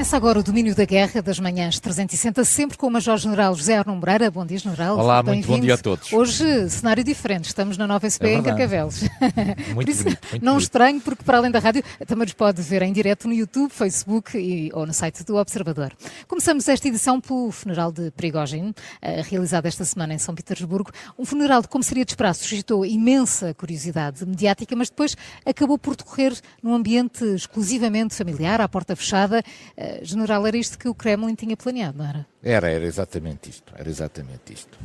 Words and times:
Começa 0.00 0.16
agora 0.16 0.38
o 0.38 0.42
domínio 0.42 0.74
da 0.74 0.86
guerra 0.86 1.20
das 1.20 1.38
manhãs 1.38 1.78
360, 1.78 2.42
sempre 2.46 2.78
com 2.78 2.86
o 2.86 2.90
Major-General 2.90 3.54
José 3.54 3.76
Arno 3.76 3.94
Moreira. 3.94 4.30
Bom 4.30 4.46
dia, 4.46 4.56
General. 4.56 4.98
Olá, 4.98 5.22
muito 5.22 5.46
bom 5.46 5.60
dia 5.60 5.74
a 5.74 5.76
todos. 5.76 6.10
Hoje, 6.10 6.70
cenário 6.70 7.04
diferente. 7.04 7.44
Estamos 7.44 7.76
na 7.76 7.86
Nova 7.86 8.08
SP 8.08 8.32
é 8.32 8.32
em 8.32 8.42
Carcavelos. 8.42 9.02
Muito 9.74 9.90
isso, 9.92 10.04
bonito, 10.04 10.26
muito 10.30 10.42
não 10.42 10.52
bonito. 10.52 10.62
estranho, 10.62 11.00
porque 11.02 11.22
para 11.22 11.36
além 11.36 11.50
da 11.50 11.58
rádio, 11.58 11.82
também 12.06 12.24
nos 12.24 12.32
pode 12.32 12.62
ver 12.62 12.80
em 12.80 12.94
direto 12.94 13.28
no 13.28 13.34
YouTube, 13.34 13.70
Facebook 13.70 14.38
e, 14.38 14.70
ou 14.72 14.86
no 14.86 14.94
site 14.94 15.22
do 15.22 15.36
Observador. 15.36 15.92
Começamos 16.26 16.66
esta 16.66 16.88
edição 16.88 17.20
pelo 17.20 17.50
funeral 17.50 17.92
de 17.92 18.10
Prigogine, 18.12 18.74
eh, 19.02 19.20
realizado 19.20 19.66
esta 19.66 19.84
semana 19.84 20.14
em 20.14 20.18
São 20.18 20.34
Petersburgo. 20.34 20.90
Um 21.18 21.26
funeral 21.26 21.60
de 21.60 21.68
como 21.68 21.84
seria 21.84 22.06
de 22.06 22.12
esperar 22.12 22.34
suscitou 22.34 22.86
imensa 22.86 23.52
curiosidade 23.52 24.24
mediática, 24.24 24.74
mas 24.74 24.88
depois 24.88 25.14
acabou 25.44 25.76
por 25.76 25.94
decorrer 25.94 26.32
num 26.62 26.74
ambiente 26.74 27.22
exclusivamente 27.22 28.14
familiar, 28.14 28.62
à 28.62 28.68
porta 28.68 28.96
fechada. 28.96 29.44
General, 30.02 30.46
era 30.46 30.56
isto 30.56 30.78
que 30.78 30.88
o 30.88 30.94
Kremlin 30.94 31.34
tinha 31.34 31.56
planeado, 31.56 31.98
não 31.98 32.06
era? 32.06 32.26
Era, 32.42 32.70
era 32.70 32.84
exatamente 32.84 33.50
isto, 33.50 33.72
era 33.76 33.88
exatamente 33.88 34.52
isto. 34.52 34.78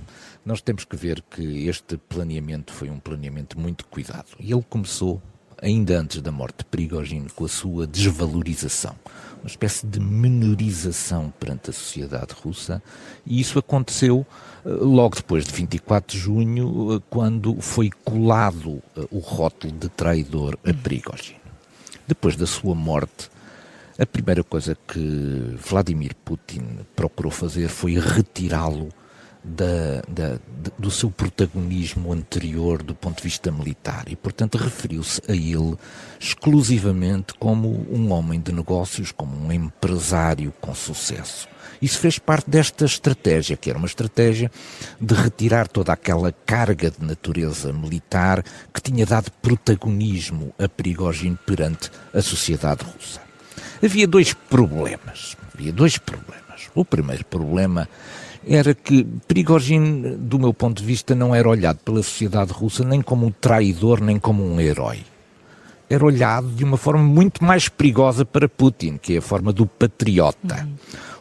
Nós 0.45 0.61
temos 0.61 0.85
que 0.85 0.95
ver 0.95 1.21
que 1.23 1.67
este 1.67 1.97
planeamento 1.97 2.73
foi 2.73 2.89
um 2.89 2.99
planeamento 2.99 3.59
muito 3.59 3.85
cuidado. 3.87 4.27
E 4.39 4.51
ele 4.51 4.65
começou 4.69 5.21
ainda 5.61 5.99
antes 5.99 6.21
da 6.21 6.31
morte 6.31 6.59
de 6.59 6.65
Prigogine 6.65 7.29
com 7.29 7.45
a 7.45 7.49
sua 7.49 7.87
desvalorização, 7.87 8.95
uma 9.41 9.47
espécie 9.47 9.85
de 9.85 9.99
menorização 9.99 11.33
perante 11.39 11.69
a 11.69 11.73
sociedade 11.73 12.33
russa, 12.33 12.81
e 13.25 13.39
isso 13.39 13.57
aconteceu 13.57 14.25
eh, 14.65 14.69
logo 14.69 15.15
depois 15.15 15.45
de 15.45 15.53
24 15.53 16.17
de 16.17 16.21
junho, 16.21 16.95
eh, 16.95 17.01
quando 17.09 17.59
foi 17.61 17.89
colado 18.03 18.81
eh, 18.95 19.07
o 19.11 19.19
rótulo 19.19 19.73
de 19.73 19.89
traidor 19.89 20.57
a 20.65 20.73
Prigogine. 20.73 21.39
Depois 22.07 22.35
da 22.35 22.45
sua 22.45 22.75
morte, 22.75 23.29
a 23.97 24.05
primeira 24.05 24.43
coisa 24.43 24.77
que 24.87 25.55
Vladimir 25.57 26.15
Putin 26.25 26.79
procurou 26.95 27.31
fazer 27.31 27.69
foi 27.69 27.97
retirá-lo 27.97 28.89
da, 29.45 30.01
da, 30.07 30.39
do 30.77 30.89
seu 30.89 31.11
protagonismo 31.11 32.11
anterior 32.11 32.81
do 32.81 32.95
ponto 32.95 33.17
de 33.17 33.23
vista 33.23 33.51
militar 33.51 34.05
e, 34.07 34.15
portanto, 34.15 34.57
referiu-se 34.57 35.21
a 35.29 35.33
ele 35.33 35.77
exclusivamente 36.19 37.33
como 37.35 37.85
um 37.89 38.11
homem 38.11 38.41
de 38.41 38.51
negócios, 38.51 39.11
como 39.11 39.37
um 39.37 39.51
empresário 39.51 40.51
com 40.59 40.73
sucesso. 40.73 41.47
Isso 41.81 41.99
fez 41.99 42.17
parte 42.17 42.49
desta 42.49 42.85
estratégia, 42.85 43.55
que 43.55 43.69
era 43.69 43.77
uma 43.77 43.87
estratégia 43.87 44.49
de 44.99 45.13
retirar 45.13 45.67
toda 45.67 45.93
aquela 45.93 46.31
carga 46.31 46.89
de 46.89 47.05
natureza 47.05 47.71
militar 47.71 48.43
que 48.73 48.81
tinha 48.81 49.05
dado 49.05 49.31
protagonismo 49.41 50.53
a 50.57 50.67
Prigogine 50.67 51.37
perante 51.45 51.91
a 52.13 52.21
sociedade 52.21 52.83
russa. 52.83 53.24
Havia 53.83 54.07
dois 54.07 54.33
problemas. 54.33 55.35
Havia 55.53 55.71
dois 55.71 55.97
problemas. 55.97 56.69
O 56.73 56.83
primeiro 56.83 57.25
problema 57.25 57.87
era 58.47 58.75
que 58.75 59.03
Prigogine, 59.27 60.15
do 60.17 60.37
meu 60.37 60.53
ponto 60.53 60.81
de 60.81 60.85
vista, 60.87 61.15
não 61.15 61.33
era 61.33 61.49
olhado 61.49 61.79
pela 61.79 62.03
sociedade 62.03 62.51
russa 62.51 62.83
nem 62.83 63.01
como 63.01 63.25
um 63.25 63.31
traidor, 63.31 63.99
nem 64.01 64.19
como 64.19 64.43
um 64.43 64.59
herói. 64.59 64.99
Era 65.89 66.05
olhado 66.05 66.47
de 66.47 66.63
uma 66.63 66.77
forma 66.77 67.03
muito 67.03 67.43
mais 67.43 67.69
perigosa 67.69 68.25
para 68.25 68.49
Putin, 68.49 68.97
que 68.97 69.15
é 69.15 69.17
a 69.17 69.21
forma 69.21 69.53
do 69.53 69.65
patriota. 69.65 70.63
Uhum. 70.63 70.75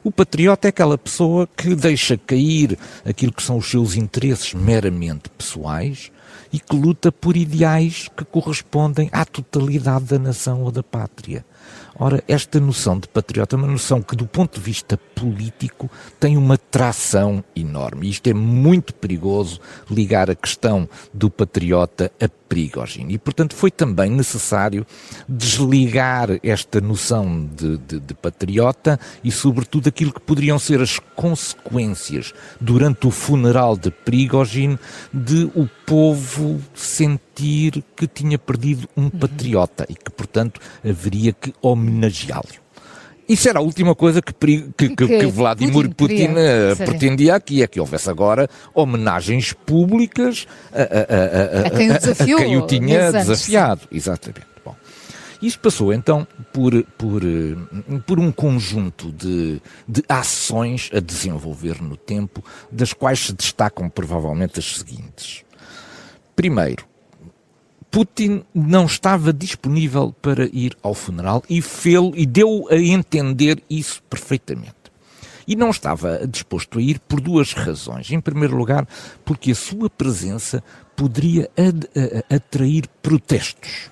O 0.05 0.13
patriota 0.13 0.69
é 0.69 0.71
aquela 0.71 0.99
pessoa 0.99 1.49
que 1.57 1.75
deixa 1.75 2.19
cair 2.19 2.79
aquilo 3.05 3.33
que 3.33 3.43
são 3.43 3.57
os 3.57 3.71
seus 3.71 3.95
interesses 3.95 4.53
meramente 4.53 5.31
pessoais 5.31 6.11
e 6.53 6.61
que 6.61 6.77
luta 6.77 7.11
por 7.11 7.37
ideais 7.37 8.09
que 8.15 8.25
correspondem 8.25 9.09
à 9.13 9.25
totalidade 9.25 10.05
da 10.05 10.19
nação 10.19 10.63
ou 10.63 10.71
da 10.71 10.83
pátria. 10.83 11.45
Ora, 11.97 12.23
esta 12.27 12.59
noção 12.59 12.99
de 12.99 13.07
patriota 13.07 13.55
é 13.55 13.59
uma 13.59 13.69
noção 13.69 14.03
que, 14.03 14.17
do 14.17 14.27
ponto 14.27 14.59
de 14.59 14.61
vista 14.61 14.97
político, 14.97 15.89
tem 16.19 16.37
uma 16.37 16.59
tração 16.59 17.43
enorme. 17.55 18.11
Isto 18.11 18.29
é 18.29 18.35
muito 18.35 18.93
perigoso 18.93 19.61
ligar 19.89 20.29
a 20.29 20.35
questão 20.35 20.89
do 21.13 21.31
patriota 21.31 22.11
a 22.21 22.29
Prigogine. 22.55 23.15
E, 23.15 23.19
portanto, 23.19 23.53
foi 23.53 23.69
também 23.69 24.09
necessário 24.09 24.87
desligar 25.29 26.29
esta 26.41 26.81
noção 26.81 27.51
de, 27.53 27.79
de, 27.79 27.99
de, 27.99 28.15
patriota 28.15 28.99
e, 29.25 29.33
sobretudo, 29.33 29.89
aquilo 29.89 30.13
que 30.13 30.21
poderiam 30.21 30.57
ser 30.57 30.81
as 30.81 31.01
consequências 31.17 32.33
durante 32.61 33.09
o 33.09 33.11
funeral 33.11 33.77
de 33.77 33.91
Prigogine 33.91 34.79
de 35.13 35.51
o 35.57 35.69
povo 35.85 36.61
sentir 36.73 37.83
que 37.97 38.07
tinha 38.07 38.39
perdido 38.39 38.89
um 38.97 39.11
patriota 39.11 39.85
e 39.89 39.95
que, 39.97 40.13
portanto, 40.13 40.61
haveria 40.85 41.33
que 41.33 41.53
homenageá-lo. 41.61 42.64
Isso 43.29 43.49
era 43.49 43.59
a 43.59 43.63
última 43.63 43.95
coisa 43.95 44.21
que, 44.21 44.33
que, 44.33 44.89
que, 44.91 45.07
que 45.07 45.27
Vladimir 45.27 45.89
Putin, 45.95 45.95
Putin 45.95 46.29
uh, 46.33 46.77
pretendia 46.77 47.35
aqui, 47.35 47.63
é 47.63 47.67
que 47.67 47.81
houvesse 47.81 48.11
agora 48.11 48.49
homenagens 48.75 49.53
públicas 49.53 50.47
a, 50.73 50.83
a, 50.83 51.65
a, 51.65 51.67
a 51.67 51.71
quem, 51.71 51.89
desafiou, 51.89 52.39
quem 52.39 52.57
o 52.59 52.67
tinha 52.67 53.11
desafiado. 53.11 53.83
Exatamente. 53.91 54.47
Bom, 54.65 54.77
isso 55.41 55.59
passou 55.59 55.93
então 55.93 56.27
por, 56.53 56.83
por, 56.99 57.23
por 58.07 58.21
um 58.21 58.31
conjunto 58.31 59.11
de, 59.11 59.61
de 59.89 60.03
ações 60.09 60.91
a 60.93 61.01
desenvolver 61.01 61.83
no 61.83 61.97
tempo, 61.97 62.45
das 62.71 62.93
quais 62.93 63.21
se 63.21 63.33
destacam 63.33 63.89
provavelmente 63.89 64.59
as 64.59 64.77
seguintes. 64.77 65.43
Primeiro, 66.37 66.85
Putin 67.95 68.43
não 68.53 68.87
estava 68.87 69.33
disponível 69.33 70.13
para 70.21 70.47
ir 70.47 70.77
ao 70.83 70.95
funeral 70.95 71.45
e, 71.49 71.63
fê 71.63 71.93
e 72.17 72.27
deu 72.27 72.67
a 72.69 72.75
entender 72.75 73.63
isso 73.71 74.03
perfeitamente. 74.11 74.75
E 75.47 75.55
não 75.55 75.71
estava 75.71 76.27
disposto 76.27 76.81
a 76.81 76.83
ir 76.83 76.99
por 76.99 77.21
duas 77.21 77.53
razões. 77.53 78.11
Em 78.11 78.21
primeiro 78.21 78.57
lugar, 78.57 78.85
porque 79.25 79.53
a 79.53 79.55
sua 79.55 79.89
presença 79.89 80.61
poderia 80.97 81.49
atrair 82.29 82.89
protestos. 83.01 83.89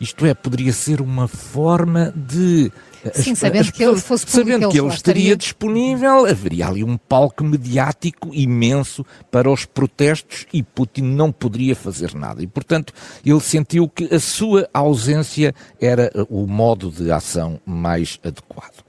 Isto 0.00 0.24
é, 0.24 0.32
poderia 0.32 0.72
ser 0.72 1.00
uma 1.00 1.26
forma 1.26 2.12
de 2.14 2.70
Sim, 3.14 3.32
as, 3.32 3.38
sabendo 3.38 3.60
as, 3.62 3.70
que 3.70 3.82
ele 3.82 4.00
fosse 4.00 4.26
público, 4.26 4.50
Sabendo 4.50 4.68
que 4.70 4.78
ele 4.78 4.88
estaria, 4.88 5.22
estaria 5.22 5.36
disponível, 5.36 6.26
haveria 6.26 6.66
ali 6.68 6.84
um 6.84 6.96
palco 6.96 7.44
mediático 7.44 8.30
imenso 8.32 9.04
para 9.30 9.50
os 9.50 9.64
protestos 9.64 10.46
e 10.52 10.62
Putin 10.62 11.02
não 11.02 11.30
poderia 11.30 11.76
fazer 11.76 12.14
nada. 12.14 12.42
E, 12.42 12.46
portanto, 12.46 12.92
ele 13.24 13.40
sentiu 13.40 13.88
que 13.88 14.14
a 14.14 14.20
sua 14.20 14.68
ausência 14.72 15.54
era 15.80 16.10
o 16.28 16.46
modo 16.46 16.90
de 16.90 17.10
ação 17.10 17.60
mais 17.64 18.18
adequado. 18.24 18.84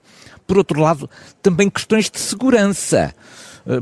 Por 0.46 0.58
outro 0.58 0.80
lado, 0.80 1.10
também 1.42 1.70
questões 1.70 2.10
de 2.10 2.20
segurança 2.20 3.14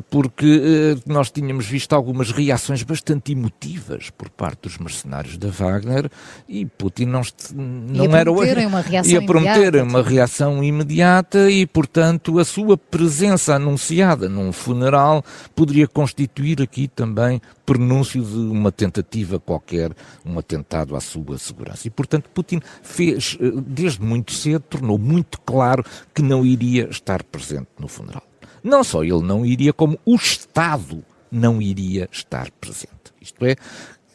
porque 0.10 0.98
nós 1.06 1.30
tínhamos 1.30 1.66
visto 1.66 1.94
algumas 1.94 2.32
reações 2.32 2.84
bastante 2.84 3.32
emotivas 3.32 4.10
por 4.10 4.30
parte 4.30 4.64
dos 4.64 4.78
mercenários 4.78 5.38
da 5.38 5.50
Wagner 5.50 6.10
e 6.48 6.66
Putin 6.66 7.06
não, 7.06 7.22
não 7.54 8.16
era 8.16 8.32
uma 8.68 8.82
reação 8.82 9.12
ia 9.12 9.26
prometer 9.26 9.76
imediata, 9.76 9.84
uma 9.84 10.02
reação 10.02 10.64
imediata 10.64 11.52
e, 11.52 11.66
portanto, 11.66 12.40
a 12.40 12.46
sua 12.46 12.78
presença 12.78 13.56
anunciada 13.56 14.28
num 14.28 14.52
funeral 14.52 15.24
poderia 15.56 15.88
constituir 15.88 16.62
aqui 16.62 16.88
também 16.88 17.42
prenúncio 17.66 18.24
de 18.24 18.38
uma 18.38 18.72
tentativa 18.72 19.40
qualquer, 19.40 19.92
um 20.26 20.38
atentado 20.38 20.96
à 20.96 21.02
sua 21.02 21.38
segurança. 21.38 21.88
E, 21.88 21.90
portanto, 21.90 22.30
Putin 22.34 22.62
fez, 22.84 23.38
desde 23.66 24.02
muito 24.02 24.34
cedo, 24.34 24.62
tornou 24.62 24.98
muito 24.98 25.40
claro 25.42 25.84
que 26.14 26.22
não 26.22 26.46
iria 26.46 26.88
estar 26.90 27.24
presente 27.24 27.68
no 27.80 27.88
funeral. 27.88 28.24
Não 28.66 28.84
só 28.84 29.04
ele 29.04 29.22
não 29.22 29.46
iria, 29.46 29.72
como 29.72 30.00
o 30.04 30.16
Estado 30.16 31.06
não 31.32 31.62
iria 31.62 32.10
estar 32.12 32.50
presente. 32.50 33.14
Isto 33.22 33.46
é, 33.46 33.56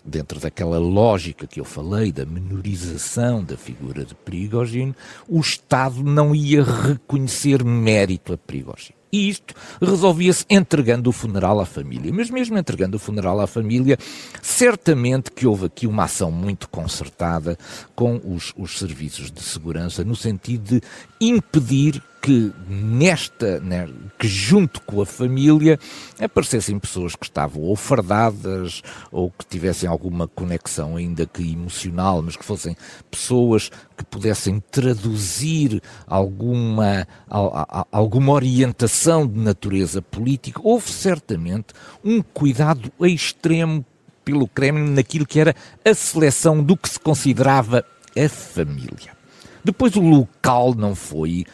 dentro 0.05 0.41
daquela 0.41 0.77
lógica 0.77 1.47
que 1.47 1.61
eu 1.61 1.65
falei 1.65 2.11
da 2.11 2.27
menorização 2.27 3.45
da 3.45 3.57
figura 3.57 4.05
de 4.05 4.13
Prigogine, 4.13 4.93
o 5.29 5.39
Estado 5.39 6.03
não 6.03 6.35
ia 6.35 6.65
reconhecer 6.65 7.63
mérito 7.63 8.33
a 8.33 8.37
Prigogine. 8.37 8.99
E 9.13 9.29
isto 9.29 9.55
resolvia-se 9.81 10.45
entregando 10.51 11.11
o 11.11 11.13
funeral 11.13 11.61
à 11.61 11.67
família. 11.67 12.13
Mas 12.13 12.29
mesmo 12.29 12.59
entregando 12.59 12.97
o 12.97 13.01
funeral 13.01 13.41
à 13.41 13.47
família, 13.47 13.97
certamente 14.43 15.31
que 15.31 15.47
houve 15.47 15.67
aqui 15.67 15.87
uma 15.87 16.05
ação 16.05 16.33
muito 16.33 16.69
concertada 16.69 17.57
com 17.95 18.21
os, 18.25 18.53
os 18.57 18.79
serviços 18.79 19.31
de 19.31 19.43
segurança, 19.43 20.03
no 20.03 20.17
sentido 20.17 20.81
de 20.81 20.83
impedir 21.21 22.03
que 22.21 22.53
nesta, 22.69 23.61
né, 23.61 23.89
que 24.19 24.29
junto 24.29 24.83
com 24.83 25.01
a 25.01 25.07
família 25.07 25.79
aparecessem 26.21 26.79
pessoas 26.79 27.17
que 27.17 27.25
estavam 27.25 27.63
ou 27.63 27.75
fardadas 27.75 28.83
ou 29.11 29.31
que 29.31 29.47
tivessem 29.47 29.89
alguma 29.89 30.29
conexão 30.29 30.97
ainda 30.97 31.25
que 31.25 31.53
emocional, 31.53 32.21
mas 32.21 32.37
que 32.37 32.45
fossem 32.45 32.77
pessoas 33.11 33.71
que 33.97 34.05
pudessem 34.05 34.63
traduzir 34.71 35.83
alguma, 36.07 37.09
alguma 37.91 38.33
orientação 38.33 39.27
de 39.27 39.39
natureza 39.39 40.03
política. 40.03 40.61
Houve 40.63 40.91
certamente 40.91 41.73
um 42.05 42.23
cuidado 42.23 42.93
extremo 43.01 43.85
pelo 44.25 44.47
Kremlin 44.47 44.91
naquilo 44.91 45.27
que 45.27 45.41
era 45.41 45.55
a 45.85 45.95
seleção 45.95 46.63
do 46.63 46.77
que 46.77 46.89
se 46.89 47.01
considerava 47.01 47.85
a 48.17 48.29
família. 48.29 49.19
Depois 49.65 49.97
o 49.97 50.01
local 50.01 50.75
não 50.75 50.95
foi 50.95 51.45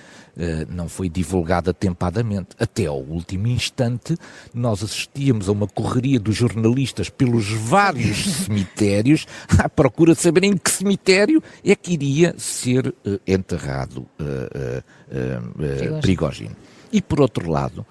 não 0.68 0.88
foi 0.88 1.08
divulgada 1.08 1.70
atempadamente. 1.70 2.48
Até 2.58 2.86
ao 2.86 3.00
último 3.00 3.46
instante, 3.46 4.16
nós 4.52 4.82
assistíamos 4.82 5.48
a 5.48 5.52
uma 5.52 5.66
correria 5.66 6.20
dos 6.20 6.36
jornalistas 6.36 7.08
pelos 7.08 7.50
vários 7.50 8.24
cemitérios 8.44 9.26
à 9.58 9.68
procura 9.68 10.14
de 10.14 10.20
saber 10.20 10.44
em 10.44 10.56
que 10.56 10.70
cemitério 10.70 11.42
é 11.64 11.74
que 11.74 11.94
iria 11.94 12.34
ser 12.38 12.88
uh, 12.88 13.20
enterrado 13.26 14.06
uh, 14.20 14.82
uh, 15.08 16.00
Prigogine. 16.00 16.56
E 16.92 17.00
por 17.00 17.20
outro 17.20 17.50
lado, 17.50 17.84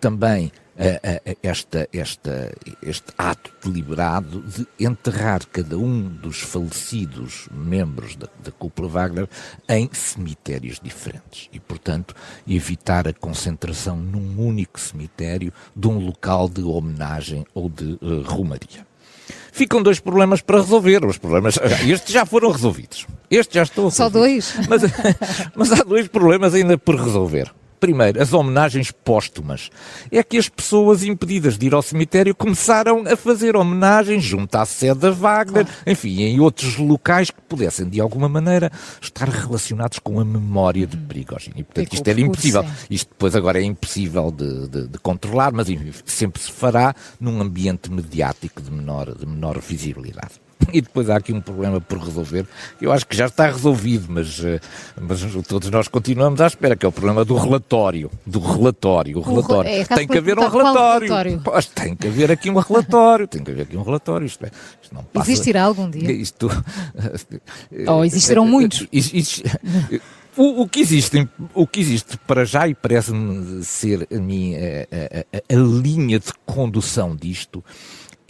também 0.00 0.52
esta, 1.42 1.88
esta, 1.92 2.52
este 2.82 3.12
ato 3.18 3.50
deliberado 3.62 4.42
de 4.42 4.66
enterrar 4.80 5.46
cada 5.46 5.76
um 5.76 6.08
dos 6.08 6.40
falecidos 6.40 7.48
membros 7.52 8.16
da, 8.16 8.28
da 8.42 8.50
cúpula 8.50 8.88
Wagner 8.88 9.28
em 9.68 9.88
cemitérios 9.92 10.80
diferentes 10.82 11.48
e, 11.52 11.60
portanto, 11.60 12.14
evitar 12.48 13.06
a 13.06 13.12
concentração 13.12 13.96
num 13.96 14.40
único 14.40 14.80
cemitério 14.80 15.52
de 15.76 15.88
um 15.88 15.98
local 15.98 16.48
de 16.48 16.62
homenagem 16.62 17.46
ou 17.54 17.68
de 17.68 17.98
uh, 18.00 18.22
romaria. 18.22 18.86
Ficam 19.52 19.82
dois 19.82 20.00
problemas 20.00 20.40
para 20.40 20.60
resolver. 20.60 21.04
Os 21.04 21.18
problemas, 21.18 21.58
estes 21.86 22.12
já 22.12 22.24
foram 22.24 22.50
resolvidos. 22.50 23.06
Estes 23.30 23.54
já 23.54 23.62
estão 23.62 23.90
Só 23.90 24.08
dois? 24.08 24.54
Mas, 24.68 24.82
mas 25.54 25.72
há 25.72 25.84
dois 25.84 26.08
problemas 26.08 26.54
ainda 26.54 26.78
por 26.78 26.96
resolver. 26.96 27.52
Primeiro, 27.82 28.22
as 28.22 28.32
homenagens 28.32 28.92
póstumas. 28.92 29.68
É 30.08 30.22
que 30.22 30.38
as 30.38 30.48
pessoas 30.48 31.02
impedidas 31.02 31.58
de 31.58 31.66
ir 31.66 31.74
ao 31.74 31.82
cemitério 31.82 32.32
começaram 32.32 33.02
a 33.08 33.16
fazer 33.16 33.56
homenagens 33.56 34.22
junto 34.22 34.54
à 34.54 34.64
sede 34.64 35.00
da 35.00 35.10
Wagner, 35.10 35.64
claro. 35.64 35.80
enfim, 35.84 36.22
em 36.22 36.38
outros 36.38 36.76
locais 36.76 37.32
que 37.32 37.40
pudessem, 37.40 37.88
de 37.88 38.00
alguma 38.00 38.28
maneira, 38.28 38.70
estar 39.00 39.28
relacionados 39.28 39.98
com 39.98 40.20
a 40.20 40.24
memória 40.24 40.86
de 40.86 40.96
Prigogine. 40.96 41.56
E, 41.56 41.64
portanto, 41.64 41.92
isto 41.92 42.06
era 42.06 42.20
impossível. 42.20 42.64
Isto 42.88 43.08
depois 43.08 43.34
agora 43.34 43.58
é 43.60 43.64
impossível 43.64 44.30
de, 44.30 44.68
de, 44.68 44.86
de 44.86 44.98
controlar, 45.00 45.50
mas 45.50 45.68
enfim, 45.68 45.92
sempre 46.04 46.40
se 46.40 46.52
fará 46.52 46.94
num 47.18 47.42
ambiente 47.42 47.90
mediático 47.90 48.62
de 48.62 48.70
menor, 48.70 49.12
de 49.12 49.26
menor 49.26 49.58
visibilidade. 49.58 50.34
E 50.72 50.80
depois 50.80 51.08
há 51.10 51.16
aqui 51.16 51.32
um 51.32 51.40
problema 51.40 51.80
por 51.80 51.98
resolver, 51.98 52.46
eu 52.80 52.92
acho 52.92 53.06
que 53.06 53.16
já 53.16 53.26
está 53.26 53.46
resolvido, 53.46 54.06
mas, 54.08 54.42
eh, 54.44 54.60
mas 55.00 55.20
todos 55.46 55.70
nós 55.70 55.88
continuamos 55.88 56.40
à 56.40 56.46
espera, 56.46 56.76
que 56.76 56.84
é 56.84 56.88
o 56.88 56.92
problema 56.92 57.24
do 57.24 57.36
relatório. 57.36 58.10
Do 58.26 58.38
relatório. 58.38 59.18
O 59.18 59.22
relatório. 59.22 59.70
É, 59.70 59.84
tem 59.84 60.06
que 60.06 60.18
haver 60.18 60.38
um 60.38 60.48
relatório. 60.48 61.08
relatório? 61.08 61.40
Pois, 61.44 61.66
tem 61.66 61.96
que 61.96 62.06
haver 62.06 62.30
aqui 62.30 62.50
um 62.50 62.58
relatório. 62.58 63.26
tem 63.26 63.42
que 63.42 63.50
haver 63.50 63.62
aqui 63.62 63.76
um 63.76 63.82
relatório. 63.82 64.26
Isto, 64.26 64.44
é, 64.44 64.50
isto 64.82 64.94
não 64.94 65.04
passa, 65.04 65.30
Existirá 65.30 65.64
algum 65.64 65.88
dia? 65.90 66.10
Isto, 66.12 66.48
Ou 67.88 68.04
existirão 68.04 68.44
muitos. 68.46 68.86
Isto, 68.92 69.42
o, 70.36 70.62
o, 70.62 70.68
que 70.68 70.80
existe, 70.80 71.28
o 71.54 71.66
que 71.66 71.80
existe 71.80 72.16
para 72.18 72.44
já, 72.44 72.66
e 72.66 72.74
parece-me 72.74 73.62
ser 73.64 74.08
a, 74.10 74.18
minha, 74.18 74.86
a, 74.90 75.36
a, 75.36 75.56
a 75.56 75.58
linha 75.58 76.18
de 76.18 76.32
condução 76.46 77.14
disto, 77.14 77.62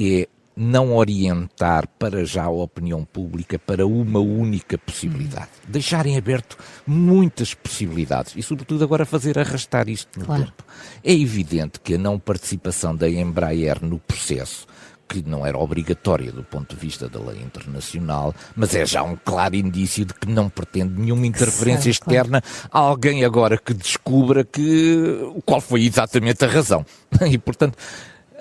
é 0.01 0.29
não 0.57 0.95
orientar 0.95 1.89
para 1.99 2.25
já 2.25 2.45
a 2.45 2.51
opinião 2.51 3.05
pública 3.05 3.59
para 3.59 3.87
uma 3.87 4.21
única 4.21 4.77
possibilidade. 4.79 5.49
Hum. 5.67 5.71
Deixarem 5.71 6.17
aberto 6.17 6.57
muitas 6.87 7.55
possibilidades 7.55 8.35
e, 8.37 8.43
sobretudo, 8.43 8.85
agora 8.85 9.07
fazer 9.07 9.39
arrastar 9.39 9.89
isto 9.89 10.19
no 10.19 10.27
claro. 10.27 10.45
tempo. 10.45 10.65
É 11.03 11.13
evidente 11.13 11.81
que 11.81 11.95
a 11.95 11.99
não 11.99 12.19
participação 12.19 12.95
da 12.95 13.09
Embraer 13.09 13.83
no 13.83 13.99
processo 13.99 14.67
que 15.13 15.29
não 15.29 15.45
era 15.45 15.59
obrigatória 15.59 16.33
do 16.33 16.43
ponto 16.43 16.75
de 16.75 16.81
vista 16.81 17.07
da 17.07 17.21
lei 17.21 17.43
internacional, 17.43 18.35
mas 18.57 18.75
é 18.75 18.87
já 18.87 19.03
um 19.03 19.15
claro 19.15 19.55
indício 19.55 20.07
de 20.07 20.15
que 20.15 20.27
não 20.27 20.49
pretende 20.49 20.99
nenhuma 20.99 21.27
interferência 21.27 21.91
externa 21.91 22.43
a 22.71 22.79
alguém 22.79 23.23
agora 23.23 23.59
que 23.59 23.75
descubra 23.75 24.43
que 24.43 25.19
qual 25.45 25.61
foi 25.61 25.85
exatamente 25.85 26.45
a 26.45 26.49
razão. 26.49 26.85
E, 27.33 27.39
portanto, 27.39 27.79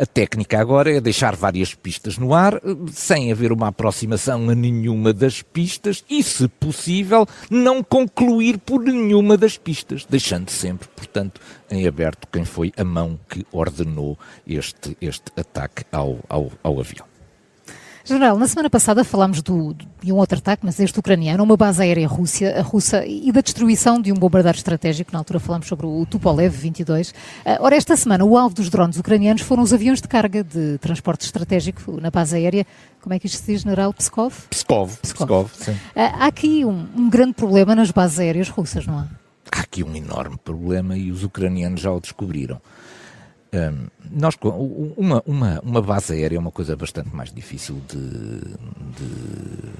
a 0.01 0.05
técnica 0.07 0.59
agora 0.59 0.91
é 0.91 0.99
deixar 0.99 1.35
várias 1.35 1.75
pistas 1.75 2.17
no 2.17 2.33
ar, 2.33 2.59
sem 2.91 3.31
haver 3.31 3.51
uma 3.51 3.67
aproximação 3.67 4.49
a 4.49 4.55
nenhuma 4.55 5.13
das 5.13 5.43
pistas 5.43 6.03
e, 6.09 6.23
se 6.23 6.47
possível, 6.47 7.27
não 7.51 7.83
concluir 7.83 8.57
por 8.57 8.81
nenhuma 8.81 9.37
das 9.37 9.59
pistas, 9.59 10.03
deixando 10.09 10.49
sempre, 10.49 10.87
portanto, 10.95 11.39
em 11.69 11.85
aberto 11.85 12.27
quem 12.31 12.43
foi 12.43 12.73
a 12.75 12.83
mão 12.83 13.19
que 13.29 13.45
ordenou 13.51 14.17
este, 14.47 14.97
este 14.99 15.31
ataque 15.37 15.83
ao, 15.91 16.17
ao, 16.27 16.51
ao 16.63 16.79
avião. 16.79 17.10
General, 18.03 18.37
na 18.37 18.47
semana 18.47 18.69
passada 18.69 19.03
falámos 19.03 19.41
do, 19.41 19.75
de 20.01 20.11
um 20.11 20.15
outro 20.15 20.37
ataque, 20.37 20.65
mas 20.65 20.79
este 20.79 20.99
ucraniano, 20.99 21.43
uma 21.43 21.55
base 21.55 21.81
aérea 21.83 22.07
Rússia, 22.07 22.57
a 22.57 22.61
russa 22.61 23.05
e 23.05 23.31
da 23.31 23.41
destruição 23.41 24.01
de 24.01 24.11
um 24.11 24.15
bombardeiro 24.15 24.57
estratégico. 24.57 25.11
Na 25.13 25.19
altura 25.19 25.39
falámos 25.39 25.67
sobre 25.67 25.85
o 25.85 26.05
Tupolev 26.05 26.51
22. 26.51 27.13
Ah, 27.45 27.57
ora, 27.61 27.75
esta 27.75 27.95
semana 27.95 28.25
o 28.25 28.35
alvo 28.37 28.55
dos 28.55 28.69
drones 28.69 28.97
ucranianos 28.97 29.43
foram 29.43 29.61
os 29.61 29.71
aviões 29.71 30.01
de 30.01 30.07
carga 30.07 30.43
de 30.43 30.79
transporte 30.79 31.25
estratégico 31.25 31.99
na 32.01 32.09
base 32.09 32.35
aérea. 32.35 32.65
Como 33.01 33.13
é 33.13 33.19
que 33.19 33.27
isto 33.27 33.37
se 33.37 33.51
diz, 33.51 33.61
General? 33.61 33.93
Pskov? 33.93 34.33
Pskov, 34.49 34.97
Pskov, 35.01 35.27
Pskov 35.27 35.51
sim. 35.53 35.77
Ah, 35.95 36.23
há 36.23 36.25
aqui 36.25 36.65
um, 36.65 36.87
um 36.95 37.09
grande 37.09 37.33
problema 37.33 37.75
nas 37.75 37.91
bases 37.91 38.19
aéreas 38.19 38.49
russas, 38.49 38.87
não 38.87 38.97
há? 38.97 39.07
Há 39.51 39.61
aqui 39.61 39.83
um 39.83 39.95
enorme 39.95 40.37
problema 40.37 40.97
e 40.97 41.11
os 41.11 41.23
ucranianos 41.23 41.81
já 41.81 41.91
o 41.91 41.99
descobriram. 41.99 42.59
Um, 43.53 43.87
nós, 44.09 44.37
uma, 44.41 45.21
uma, 45.25 45.59
uma 45.59 45.81
base 45.81 46.13
aérea 46.13 46.37
é 46.37 46.39
uma 46.39 46.51
coisa 46.51 46.73
bastante 46.75 47.13
mais 47.13 47.33
difícil 47.33 47.81
de, 47.89 48.39
de 48.95 49.71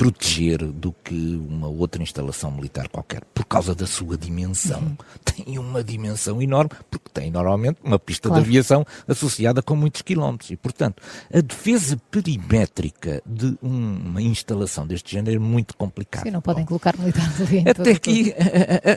proteger 0.00 0.64
do 0.64 0.94
que 1.04 1.36
uma 1.46 1.68
outra 1.68 2.02
instalação 2.02 2.50
militar 2.50 2.88
qualquer, 2.88 3.22
por 3.34 3.44
causa 3.44 3.74
da 3.74 3.86
sua 3.86 4.16
dimensão. 4.16 4.80
Uhum. 4.80 4.96
Tem 5.22 5.58
uma 5.58 5.84
dimensão 5.84 6.40
enorme, 6.40 6.70
porque 6.90 7.10
tem 7.12 7.30
normalmente 7.30 7.80
uma 7.84 7.98
pista 7.98 8.28
claro. 8.30 8.42
de 8.42 8.48
aviação 8.48 8.82
associada 9.06 9.60
com 9.60 9.76
muitos 9.76 10.00
quilómetros. 10.00 10.50
E, 10.50 10.56
portanto, 10.56 11.02
a 11.30 11.42
defesa 11.42 12.00
perimétrica 12.10 13.22
de 13.26 13.58
uma 13.60 14.22
instalação 14.22 14.86
deste 14.86 15.12
género 15.12 15.36
é 15.36 15.38
muito 15.38 15.76
complicada. 15.76 16.24
Sim, 16.24 16.30
não 16.30 16.40
podem 16.40 16.64
colocar 16.64 16.96
militares 16.98 17.38
ali. 17.38 17.68
Até, 17.68 17.90
aqui, 17.90 18.34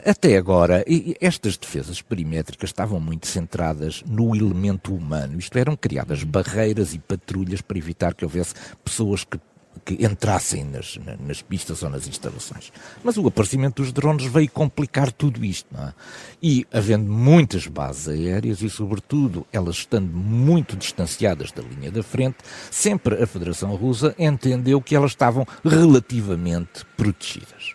até 0.06 0.38
agora, 0.38 0.82
estas 1.20 1.58
defesas 1.58 2.00
perimétricas 2.00 2.70
estavam 2.70 2.98
muito 2.98 3.26
centradas 3.26 4.02
no 4.06 4.34
elemento 4.34 4.94
humano. 4.94 5.38
Isto 5.38 5.58
eram 5.58 5.76
criadas 5.76 6.24
barreiras 6.24 6.94
e 6.94 6.98
patrulhas 6.98 7.60
para 7.60 7.76
evitar 7.76 8.14
que 8.14 8.24
houvesse 8.24 8.54
pessoas 8.82 9.22
que 9.22 9.38
que 9.84 10.04
entrassem 10.04 10.64
nas, 10.64 10.98
nas 11.20 11.42
pistas 11.42 11.82
ou 11.82 11.90
nas 11.90 12.08
instalações. 12.08 12.72
Mas 13.02 13.16
o 13.16 13.26
aparecimento 13.26 13.82
dos 13.82 13.92
drones 13.92 14.26
veio 14.26 14.50
complicar 14.50 15.12
tudo 15.12 15.44
isto, 15.44 15.66
não 15.70 15.88
é? 15.88 15.94
E 16.42 16.66
havendo 16.72 17.10
muitas 17.10 17.66
bases 17.66 18.08
aéreas 18.08 18.62
e, 18.62 18.70
sobretudo, 18.70 19.46
elas 19.52 19.76
estando 19.76 20.10
muito 20.16 20.76
distanciadas 20.76 21.52
da 21.52 21.62
linha 21.62 21.90
da 21.90 22.02
frente, 22.02 22.38
sempre 22.70 23.22
a 23.22 23.26
Federação 23.26 23.74
Russa 23.74 24.14
entendeu 24.18 24.80
que 24.80 24.96
elas 24.96 25.10
estavam 25.10 25.46
relativamente 25.64 26.84
protegidas. 26.96 27.74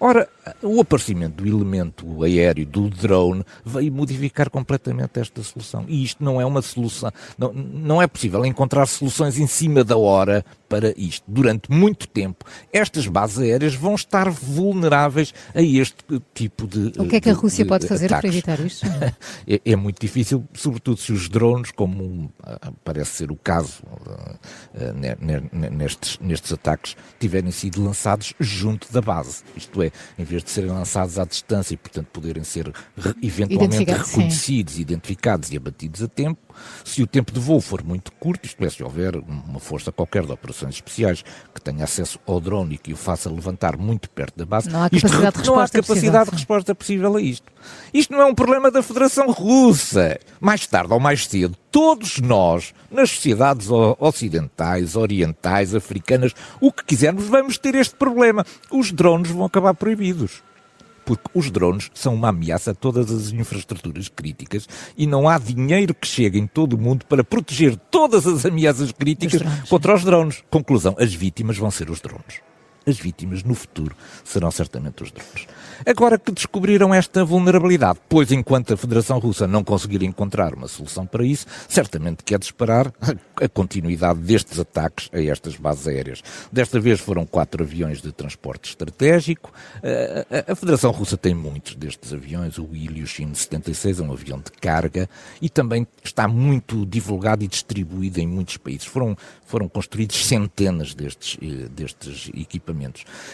Ora, 0.00 0.28
o 0.62 0.80
aparecimento 0.80 1.42
do 1.42 1.48
elemento 1.48 2.22
aéreo, 2.22 2.66
do 2.66 2.88
drone, 2.88 3.44
veio 3.64 3.92
modificar 3.92 4.50
completamente 4.50 5.18
esta 5.18 5.42
solução. 5.42 5.84
E 5.88 6.02
isto 6.02 6.22
não 6.22 6.40
é 6.40 6.46
uma 6.46 6.62
solução, 6.62 7.10
não, 7.36 7.52
não 7.52 8.02
é 8.02 8.06
possível 8.06 8.44
encontrar 8.44 8.86
soluções 8.86 9.38
em 9.38 9.46
cima 9.46 9.84
da 9.84 9.96
hora 9.96 10.44
para 10.68 10.92
isto. 10.96 11.24
Durante 11.26 11.70
muito 11.70 12.06
tempo, 12.06 12.44
estas 12.72 13.06
bases 13.06 13.38
aéreas 13.38 13.74
vão 13.74 13.94
estar 13.94 14.28
vulneráveis 14.30 15.32
a 15.54 15.62
este 15.62 15.96
tipo 16.34 16.66
de. 16.66 16.92
O 17.00 17.08
que 17.08 17.16
é 17.16 17.20
que 17.20 17.30
a 17.30 17.34
Rússia 17.34 17.64
pode 17.64 17.86
fazer 17.86 18.06
ataques. 18.06 18.42
para 18.44 18.54
evitar 18.54 18.66
isto? 18.66 18.86
é, 19.48 19.60
é, 19.64 19.76
muito 19.76 20.00
difícil, 20.00 20.44
sobretudo 20.52 20.98
se 20.98 21.12
os 21.12 21.28
drones, 21.28 21.70
como 21.70 22.32
ah, 22.42 22.72
parece 22.84 23.12
ser 23.12 23.30
o 23.30 23.36
caso 23.36 23.82
uh, 23.84 24.38
nestes, 25.70 26.18
nestes 26.20 26.52
ataques, 26.52 26.96
tiverem 27.18 27.50
sido 27.50 27.82
lançados 27.82 28.34
junto 28.38 28.92
da 28.92 29.00
base. 29.00 29.42
Isto 29.56 29.82
é, 29.82 29.90
em 30.18 30.24
vez 30.24 30.37
de 30.42 30.50
serem 30.50 30.70
lançados 30.70 31.18
à 31.18 31.24
distância 31.24 31.74
e, 31.74 31.76
portanto, 31.76 32.06
poderem 32.12 32.44
ser 32.44 32.72
eventualmente 33.22 33.90
reconhecidos, 33.90 34.74
sim. 34.74 34.82
identificados 34.82 35.50
e 35.50 35.56
abatidos 35.56 36.02
a 36.02 36.08
tempo, 36.08 36.40
se 36.84 37.02
o 37.02 37.06
tempo 37.06 37.32
de 37.32 37.40
voo 37.40 37.60
for 37.60 37.82
muito 37.84 38.12
curto, 38.12 38.46
isto 38.46 38.64
é, 38.64 38.70
se 38.70 38.82
houver 38.82 39.16
uma 39.16 39.60
força 39.60 39.92
qualquer 39.92 40.24
de 40.24 40.32
operações 40.32 40.76
especiais 40.76 41.22
que 41.54 41.60
tenha 41.60 41.84
acesso 41.84 42.18
ao 42.26 42.40
drone 42.40 42.74
e 42.74 42.78
que 42.78 42.92
o 42.92 42.96
faça 42.96 43.30
levantar 43.30 43.76
muito 43.76 44.10
perto 44.10 44.36
da 44.36 44.44
base, 44.44 44.68
não 44.68 44.82
há 44.82 44.90
capacidade, 44.90 45.26
isto, 45.28 45.42
de, 45.42 45.48
não 45.48 45.58
há 45.58 45.68
capacidade 45.68 46.30
de 46.30 46.36
resposta 46.36 46.74
possível 46.74 47.16
a 47.16 47.22
isto. 47.22 47.52
Isto 47.92 48.12
não 48.12 48.20
é 48.20 48.24
um 48.24 48.34
problema 48.34 48.70
da 48.70 48.82
Federação 48.82 49.30
Russa. 49.30 50.18
Mais 50.40 50.66
tarde 50.66 50.92
ou 50.92 51.00
mais 51.00 51.26
cedo, 51.26 51.56
todos 51.70 52.18
nós, 52.18 52.74
nas 52.90 53.10
sociedades 53.10 53.68
ocidentais, 53.98 54.96
orientais, 54.96 55.74
africanas, 55.74 56.34
o 56.60 56.72
que 56.72 56.84
quisermos, 56.84 57.26
vamos 57.26 57.58
ter 57.58 57.74
este 57.74 57.94
problema. 57.94 58.44
Os 58.70 58.92
drones 58.92 59.30
vão 59.30 59.44
acabar 59.44 59.74
proibidos 59.74 60.42
porque 61.04 61.30
os 61.32 61.50
drones 61.50 61.90
são 61.94 62.14
uma 62.14 62.28
ameaça 62.28 62.72
a 62.72 62.74
todas 62.74 63.10
as 63.10 63.32
infraestruturas 63.32 64.08
críticas 64.08 64.68
e 64.94 65.06
não 65.06 65.26
há 65.26 65.38
dinheiro 65.38 65.94
que 65.94 66.06
chegue 66.06 66.38
em 66.38 66.46
todo 66.46 66.74
o 66.74 66.78
mundo 66.78 67.06
para 67.06 67.24
proteger 67.24 67.76
todas 67.90 68.26
as 68.26 68.44
ameaças 68.44 68.92
críticas 68.92 69.40
contra 69.70 69.94
os 69.94 70.04
drones. 70.04 70.44
Conclusão, 70.50 70.94
as 70.98 71.14
vítimas 71.14 71.56
vão 71.56 71.70
ser 71.70 71.88
os 71.88 72.02
drones 72.02 72.47
as 72.88 72.98
vítimas 72.98 73.42
no 73.42 73.54
futuro 73.54 73.94
serão 74.24 74.50
certamente 74.50 75.02
os 75.02 75.10
drones. 75.10 75.46
Agora 75.86 76.18
que 76.18 76.32
descobriram 76.32 76.92
esta 76.92 77.24
vulnerabilidade, 77.24 78.00
pois 78.08 78.32
enquanto 78.32 78.74
a 78.74 78.76
Federação 78.76 79.18
Russa 79.18 79.46
não 79.46 79.62
conseguir 79.62 80.02
encontrar 80.02 80.54
uma 80.54 80.66
solução 80.66 81.06
para 81.06 81.24
isso, 81.24 81.46
certamente 81.68 82.24
quer 82.24 82.38
disparar 82.38 82.92
a 83.36 83.48
continuidade 83.48 84.18
destes 84.20 84.58
ataques 84.58 85.08
a 85.12 85.22
estas 85.22 85.56
bases 85.56 85.86
aéreas. 85.86 86.22
Desta 86.50 86.80
vez 86.80 87.00
foram 87.00 87.24
quatro 87.24 87.62
aviões 87.62 88.02
de 88.02 88.10
transporte 88.12 88.70
estratégico. 88.70 89.52
A 90.48 90.54
Federação 90.54 90.90
Russa 90.90 91.16
tem 91.16 91.34
muitos 91.34 91.74
destes 91.74 92.12
aviões, 92.12 92.58
o 92.58 92.68
Ilyushin 92.72 93.34
76 93.34 94.00
é 94.00 94.02
um 94.02 94.12
avião 94.12 94.38
de 94.38 94.50
carga 94.52 95.08
e 95.40 95.48
também 95.48 95.86
está 96.02 96.26
muito 96.26 96.84
divulgado 96.86 97.44
e 97.44 97.48
distribuído 97.48 98.20
em 98.20 98.26
muitos 98.26 98.56
países. 98.56 98.86
Foram, 98.86 99.16
foram 99.46 99.68
construídos 99.68 100.24
centenas 100.26 100.94
destes, 100.94 101.38
eh, 101.40 101.68
destes 101.68 102.30
equipamentos. 102.34 102.77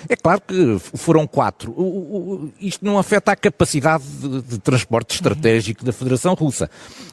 É 0.09 0.17
claro 0.17 0.41
que 0.41 0.79
foram 0.95 1.27
quatro. 1.27 1.73
O, 1.73 1.83
o, 1.83 2.53
isto 2.61 2.85
não 2.85 2.99
afeta 2.99 3.33
a 3.33 3.37
capacidade 3.37 4.05
de, 4.05 4.43
de 4.43 4.59
transporte 4.59 5.15
estratégico 5.15 5.85
da 5.85 5.93
Federação 5.93 6.35
Russa. 6.35 6.71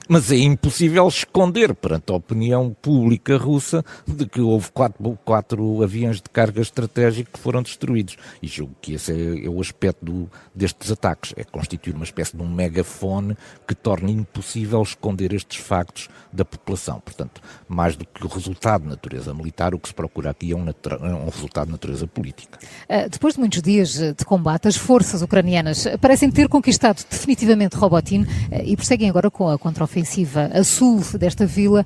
Mas 0.07 0.31
é 0.31 0.37
impossível 0.37 1.07
esconder 1.07 1.73
perante 1.73 2.11
a 2.11 2.15
opinião 2.15 2.75
pública 2.81 3.37
russa 3.37 3.83
de 4.07 4.25
que 4.25 4.41
houve 4.41 4.71
quatro, 4.71 5.17
quatro 5.23 5.83
aviões 5.83 6.17
de 6.17 6.29
carga 6.29 6.61
estratégico 6.61 7.31
que 7.33 7.39
foram 7.39 7.61
destruídos. 7.61 8.17
E 8.41 8.47
julgo 8.47 8.75
que 8.81 8.93
esse 8.93 9.11
é, 9.11 9.45
é 9.45 9.49
o 9.49 9.59
aspecto 9.61 10.03
do, 10.03 10.29
destes 10.53 10.91
ataques. 10.91 11.33
É 11.37 11.43
constituir 11.43 11.95
uma 11.95 12.03
espécie 12.03 12.35
de 12.35 12.41
um 12.41 12.49
megafone 12.49 13.37
que 13.67 13.75
torna 13.75 14.09
impossível 14.11 14.81
esconder 14.81 15.33
estes 15.33 15.57
factos 15.57 16.09
da 16.31 16.43
população. 16.43 16.99
Portanto, 16.99 17.41
mais 17.67 17.95
do 17.95 18.05
que 18.05 18.25
o 18.25 18.27
resultado 18.27 18.83
de 18.83 18.89
natureza 18.89 19.33
militar, 19.33 19.73
o 19.73 19.79
que 19.79 19.87
se 19.87 19.93
procura 19.93 20.31
aqui 20.31 20.51
é 20.51 20.55
um, 20.55 20.67
é 20.67 21.13
um 21.13 21.29
resultado 21.29 21.67
de 21.67 21.71
natureza 21.73 22.07
política. 22.07 22.20
Uh, 22.29 23.09
depois 23.09 23.33
de 23.33 23.39
muitos 23.39 23.61
dias 23.61 23.93
de 23.93 24.25
combate, 24.25 24.67
as 24.67 24.75
forças 24.75 25.21
ucranianas 25.21 25.87
parecem 25.99 26.29
ter 26.29 26.47
conquistado 26.47 27.03
definitivamente 27.09 27.75
Robotin 27.75 28.25
e 28.63 28.75
prosseguem 28.75 29.09
agora 29.09 29.31
com 29.31 29.49
a 29.49 29.57
contraofensiva 29.57 30.49
a 30.53 30.63
sul 30.63 31.01
desta 31.17 31.45
vila. 31.45 31.85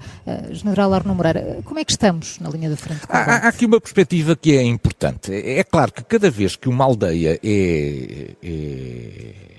General 0.51 0.93
Arno 0.93 1.15
Moreira, 1.15 1.59
como 1.63 1.79
é 1.79 1.85
que 1.85 1.91
estamos 1.91 2.39
na 2.39 2.49
linha 2.49 2.69
da 2.69 2.77
frente? 2.77 3.01
Há, 3.09 3.19
há, 3.19 3.47
aqui 3.47 3.65
uma 3.65 3.79
perspectiva 3.79 4.35
que 4.35 4.55
é 4.55 4.63
importante. 4.63 5.33
É, 5.33 5.59
é 5.59 5.63
claro 5.63 5.91
que 5.91 6.03
cada 6.03 6.29
vez 6.29 6.55
que 6.55 6.69
uma 6.69 6.83
aldeia 6.83 7.39
é, 7.43 8.31
é 8.43 9.54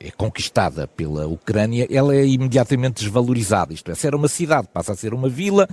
é 0.00 0.10
conquistada 0.10 0.86
pela 0.86 1.26
Ucrânia, 1.26 1.86
ela 1.90 2.14
é 2.14 2.24
imediatamente 2.26 3.02
desvalorizada. 3.02 3.72
Isto 3.72 3.90
é, 3.90 3.94
se 3.94 4.06
era 4.06 4.16
uma 4.16 4.28
cidade, 4.28 4.68
passa 4.72 4.92
a 4.92 4.96
ser 4.96 5.12
uma 5.12 5.28
vila. 5.28 5.68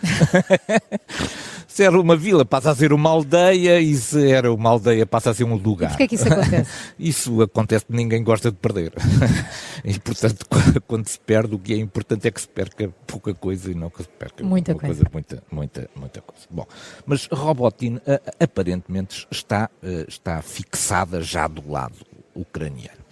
se 1.67 1.84
era 1.84 2.00
uma 2.00 2.15
vila, 2.15 2.46
passa 2.46 2.72
a 2.72 2.75
ser 2.75 2.91
uma 2.94 3.10
aldeia. 3.10 3.79
E 3.79 3.96
se 3.96 4.32
era 4.32 4.51
uma 4.51 4.70
aldeia, 4.70 5.05
passa 5.05 5.32
a 5.32 5.34
ser 5.34 5.44
um 5.44 5.55
lugar. 5.55 5.89
Porquê 5.89 6.03
é 6.03 6.08
que 6.08 6.15
isso 6.15 6.32
acontece? 6.32 6.72
isso 6.98 7.41
acontece 7.41 7.86
porque 7.86 7.98
ninguém 7.98 8.24
gosta 8.24 8.51
de 8.51 8.58
perder. 8.58 8.94
e, 9.84 10.00
portanto, 10.00 10.46
quando 10.88 11.08
se 11.08 11.20
perde, 11.20 11.55
o 11.55 11.60
que 11.60 11.74
é 11.74 11.77
importante 11.77 12.27
é 12.27 12.32
que 12.32 12.41
se 12.41 12.48
perca 12.48 12.89
pouca 13.05 13.34
coisa 13.34 13.72
e 13.72 13.75
não 13.75 13.89
que 13.89 14.03
se 14.03 14.10
perca 14.10 14.44
muita 14.44 14.74
coisa. 14.74 14.88
coisa. 14.88 15.10
muita, 15.13 15.44
muita, 15.51 15.89
muita 15.96 16.22
coisa. 16.22 16.46
Bom, 16.50 16.65
mas 17.05 17.27
Robotin 17.32 18.00
aparentemente 18.39 19.27
está, 19.29 19.70
eh, 19.84 20.05
está 20.08 20.41
fixada 20.41 21.22
já 21.22 21.48
do 21.48 21.70
lado 21.70 21.96
ucraniano. 22.36 23.05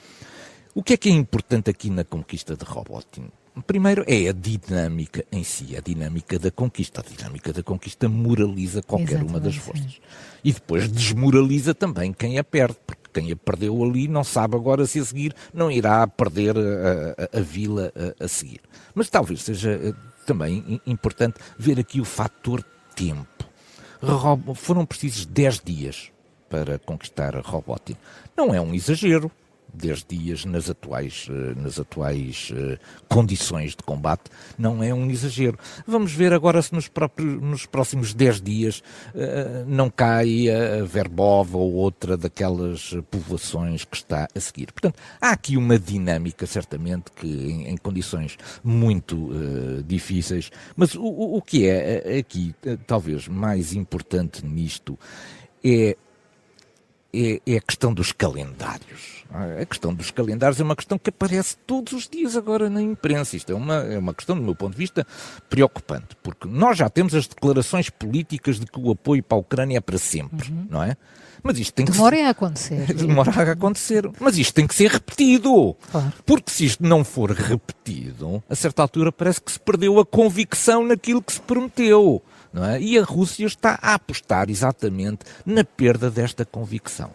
O 0.75 0.81
que 0.81 0.93
é 0.93 0.97
que 0.97 1.07
é 1.07 1.11
importante 1.11 1.69
aqui 1.69 1.91
na 1.91 2.03
conquista 2.03 2.55
de 2.55 2.65
Robotin? 2.65 3.29
Primeiro 3.67 4.03
é 4.07 4.29
a 4.29 4.31
dinâmica 4.31 5.23
em 5.31 5.43
si, 5.43 5.77
a 5.77 5.81
dinâmica 5.81 6.39
da 6.39 6.49
conquista. 6.49 7.01
A 7.01 7.03
dinâmica 7.03 7.53
da 7.53 7.61
conquista 7.61 8.09
moraliza 8.09 8.81
qualquer 8.81 9.17
Exatamente, 9.17 9.29
uma 9.29 9.39
das 9.39 9.55
forças. 9.55 9.93
Sim. 9.93 9.99
E 10.43 10.51
depois 10.51 10.89
desmoraliza 10.89 11.75
também 11.75 12.11
quem 12.11 12.39
a 12.39 12.43
perde, 12.43 12.77
porque 12.87 13.03
quem 13.13 13.31
a 13.31 13.35
perdeu 13.35 13.83
ali 13.83 14.07
não 14.07 14.23
sabe 14.23 14.55
agora 14.55 14.87
se 14.87 14.99
a 14.99 15.05
seguir 15.05 15.35
não 15.53 15.69
irá 15.69 16.07
perder 16.07 16.57
a, 16.57 17.37
a, 17.37 17.37
a 17.37 17.41
vila 17.41 17.93
a, 17.95 18.25
a, 18.25 18.27
seguir. 18.27 18.59
Mas 18.95 19.11
talvez 19.11 19.43
seja 19.43 19.79
eh, 19.79 19.93
também 20.25 20.81
importante 20.87 21.35
ver 21.55 21.79
aqui 21.79 22.01
o 22.01 22.05
fator 22.05 22.65
tempo. 22.95 23.27
Foram 24.55 24.87
precisos 24.87 25.27
10 25.27 25.61
dias 25.63 26.11
para 26.49 26.79
conquistar 26.79 27.35
Robotin. 27.35 27.95
Não 28.35 28.53
é 28.53 28.59
um 28.59 28.73
exagero, 28.73 29.31
10 29.73 30.05
dias 30.07 30.45
nas 30.45 30.69
atuais, 30.69 31.27
eh, 31.29 31.59
nas 31.59 31.79
atuais 31.79 32.51
uh, 32.51 32.77
condições 33.07 33.71
de 33.71 33.83
combate 33.83 34.29
não 34.57 34.83
é 34.83 34.93
um 34.93 35.09
exagero. 35.09 35.57
Vamos 35.87 36.13
ver 36.13 36.33
agora 36.33 36.61
se 36.61 36.73
nos, 36.73 36.87
próprios, 36.87 37.41
nos 37.41 37.65
próximos 37.65 38.13
10 38.13 38.41
dias 38.41 38.83
uh, 39.13 39.65
não 39.67 39.89
cai 39.89 40.49
a 40.49 40.83
Verbova 40.83 41.57
ou 41.57 41.73
outra 41.73 42.15
daquelas 42.15 42.95
povoações 43.09 43.83
que 43.83 43.95
está 43.95 44.27
a 44.33 44.39
seguir. 44.39 44.71
Portanto, 44.71 44.99
há 45.19 45.31
aqui 45.31 45.57
uma 45.57 45.79
dinâmica, 45.79 46.45
certamente, 46.45 47.11
que 47.15 47.27
em, 47.27 47.69
em 47.69 47.77
condições 47.77 48.37
muito 48.63 49.15
uh, 49.15 49.83
difíceis, 49.83 50.51
mas 50.75 50.95
o, 50.95 51.03
o 51.03 51.41
que 51.41 51.67
é 51.67 52.17
aqui 52.19 52.55
talvez 52.85 53.27
mais 53.27 53.73
importante 53.73 54.45
nisto 54.45 54.97
é 55.63 55.95
é, 57.13 57.39
é, 57.45 57.57
a 57.57 57.61
questão 57.61 57.93
dos 57.93 58.11
calendários. 58.11 59.23
A 59.61 59.65
questão 59.65 59.93
dos 59.93 60.11
calendários 60.11 60.59
é 60.59 60.63
uma 60.63 60.75
questão 60.75 60.97
que 60.97 61.09
aparece 61.09 61.57
todos 61.65 61.93
os 61.93 62.07
dias 62.07 62.35
agora 62.35 62.69
na 62.69 62.81
imprensa. 62.81 63.35
Isto 63.35 63.51
é 63.51 63.55
uma, 63.55 63.75
é 63.75 63.97
uma 63.97 64.13
questão, 64.13 64.35
do 64.35 64.43
meu 64.43 64.55
ponto 64.55 64.73
de 64.73 64.77
vista, 64.77 65.05
preocupante, 65.49 66.15
porque 66.21 66.47
nós 66.47 66.77
já 66.77 66.89
temos 66.89 67.15
as 67.15 67.27
declarações 67.27 67.89
políticas 67.89 68.59
de 68.59 68.65
que 68.65 68.79
o 68.79 68.91
apoio 68.91 69.23
para 69.23 69.37
a 69.37 69.41
Ucrânia 69.41 69.77
é 69.77 69.81
para 69.81 69.97
sempre, 69.97 70.51
uhum. 70.51 70.67
não 70.69 70.83
é? 70.83 70.95
Mas 71.41 71.59
isto 71.59 71.73
tem 71.73 71.85
que 71.85 71.91
Demora 71.91 72.15
ser... 72.15 72.21
a 72.23 72.29
acontecer. 72.29 72.93
Demora 72.95 73.31
a 73.31 73.51
acontecer. 73.51 74.09
Mas 74.19 74.37
isto 74.37 74.53
tem 74.53 74.65
que 74.65 74.73
ser 74.73 74.89
repetido. 74.89 75.75
Claro. 75.91 76.13
Porque 76.25 76.49
se 76.49 76.65
isto 76.65 76.83
não 76.83 77.03
for 77.03 77.31
repetido, 77.31 78.41
a 78.49 78.55
certa 78.55 78.81
altura 78.81 79.11
parece 79.11 79.41
que 79.41 79.51
se 79.51 79.59
perdeu 79.59 79.99
a 79.99 80.05
convicção 80.05 80.85
naquilo 80.87 81.21
que 81.21 81.33
se 81.33 81.41
prometeu 81.41 82.23
não 82.53 82.63
é? 82.63 82.79
E 82.79 82.97
a 82.97 83.03
Rússia 83.03 83.45
está 83.45 83.79
a 83.81 83.95
apostar 83.95 84.49
exatamente 84.49 85.25
na 85.45 85.63
perda 85.63 86.09
desta 86.11 86.45
convicção. 86.45 87.11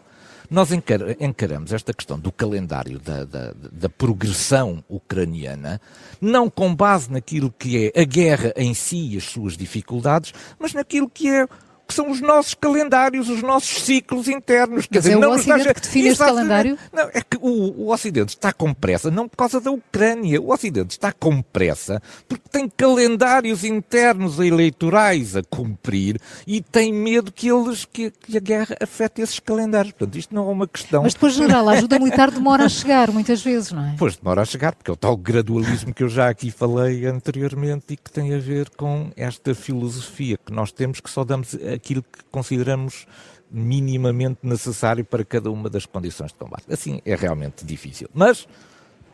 Nós 0.50 0.70
encaramos 0.72 1.74
esta 1.74 1.92
questão 1.92 2.18
do 2.18 2.32
calendário 2.32 2.98
da, 2.98 3.24
da, 3.24 3.52
da, 3.52 3.88
progressão 3.88 4.82
ucraniana, 4.88 5.78
não 6.22 6.48
com 6.48 6.74
base 6.74 7.12
naquilo 7.12 7.52
que 7.56 7.92
é 7.94 8.00
a 8.00 8.04
guerra 8.04 8.54
em 8.56 8.72
si 8.72 9.12
e 9.12 9.18
as 9.18 9.24
suas 9.24 9.58
dificuldades, 9.58 10.32
mas 10.58 10.72
naquilo 10.72 11.08
que 11.08 11.28
é 11.28 11.46
que 11.88 11.94
são 11.94 12.10
os 12.10 12.20
nossos 12.20 12.52
calendários, 12.52 13.30
os 13.30 13.40
nossos 13.42 13.82
ciclos 13.82 14.28
internos. 14.28 14.86
Quer 14.86 14.98
dizer, 14.98 15.12
é 15.14 15.26
o 15.26 15.30
Ocidente 15.30 15.60
está... 15.60 15.74
que 15.74 15.80
define 15.80 16.08
este 16.08 16.22
calendário? 16.22 16.78
Não, 16.92 17.04
é 17.14 17.22
que 17.22 17.38
o, 17.40 17.86
o 17.86 17.92
Ocidente 17.92 18.28
está 18.28 18.52
com 18.52 18.74
pressa, 18.74 19.10
não 19.10 19.26
por 19.26 19.38
causa 19.38 19.58
da 19.58 19.70
Ucrânia. 19.70 20.38
O 20.38 20.52
Ocidente 20.52 20.90
está 20.90 21.10
com 21.12 21.40
pressa 21.40 22.02
porque 22.28 22.46
tem 22.50 22.68
calendários 22.68 23.64
internos 23.64 24.38
eleitorais 24.38 25.34
a 25.34 25.42
cumprir 25.42 26.20
e 26.46 26.60
tem 26.60 26.92
medo 26.92 27.32
que 27.32 27.48
eles 27.48 27.86
que, 27.86 28.10
que 28.10 28.36
a 28.36 28.40
guerra 28.40 28.76
afete 28.82 29.22
esses 29.22 29.40
calendários. 29.40 29.92
Portanto, 29.92 30.18
isto 30.18 30.34
não 30.34 30.46
é 30.46 30.52
uma 30.52 30.68
questão. 30.68 31.04
Mas 31.04 31.14
depois, 31.14 31.32
general, 31.32 31.70
a 31.70 31.72
ajuda 31.72 31.98
militar 31.98 32.30
demora 32.30 32.66
a 32.66 32.68
chegar 32.68 33.10
muitas 33.10 33.40
vezes, 33.40 33.72
não 33.72 33.86
é? 33.86 33.94
Pois 33.98 34.14
demora 34.14 34.42
a 34.42 34.44
chegar, 34.44 34.74
porque 34.74 34.90
é 34.90 34.92
o 34.92 34.96
tal 34.96 35.16
gradualismo 35.16 35.94
que 35.94 36.02
eu 36.02 36.08
já 36.10 36.28
aqui 36.28 36.50
falei 36.50 37.06
anteriormente 37.06 37.94
e 37.94 37.96
que 37.96 38.10
tem 38.10 38.34
a 38.34 38.38
ver 38.38 38.68
com 38.76 39.10
esta 39.16 39.54
filosofia 39.54 40.36
que 40.44 40.52
nós 40.52 40.70
temos 40.70 41.00
que 41.00 41.08
só 41.08 41.24
damos 41.24 41.54
aquilo 41.78 42.02
que 42.02 42.24
consideramos 42.30 43.06
minimamente 43.50 44.40
necessário 44.42 45.04
para 45.04 45.24
cada 45.24 45.50
uma 45.50 45.70
das 45.70 45.86
condições 45.86 46.32
de 46.32 46.38
combate. 46.38 46.64
Assim 46.70 47.00
é 47.04 47.14
realmente 47.14 47.64
difícil. 47.64 48.08
Mas 48.12 48.46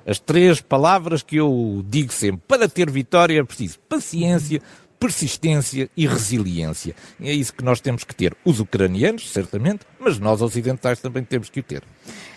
as 0.06 0.18
três 0.18 0.60
palavras 0.60 1.22
que 1.22 1.36
eu 1.36 1.84
digo 1.88 2.12
sempre: 2.12 2.42
para 2.46 2.68
ter 2.68 2.90
vitória 2.90 3.38
é 3.38 3.44
preciso 3.44 3.78
paciência, 3.88 4.60
persistência 4.98 5.90
e 5.96 6.06
resiliência. 6.06 6.94
É 7.20 7.32
isso 7.32 7.52
que 7.52 7.62
nós 7.62 7.80
temos 7.80 8.04
que 8.04 8.14
ter. 8.14 8.36
Os 8.44 8.60
ucranianos, 8.60 9.30
certamente, 9.30 9.80
mas 10.00 10.18
nós 10.18 10.40
ocidentais 10.40 10.98
também 11.00 11.22
temos 11.22 11.50
que 11.50 11.60
o 11.60 11.62
ter. 11.62 11.82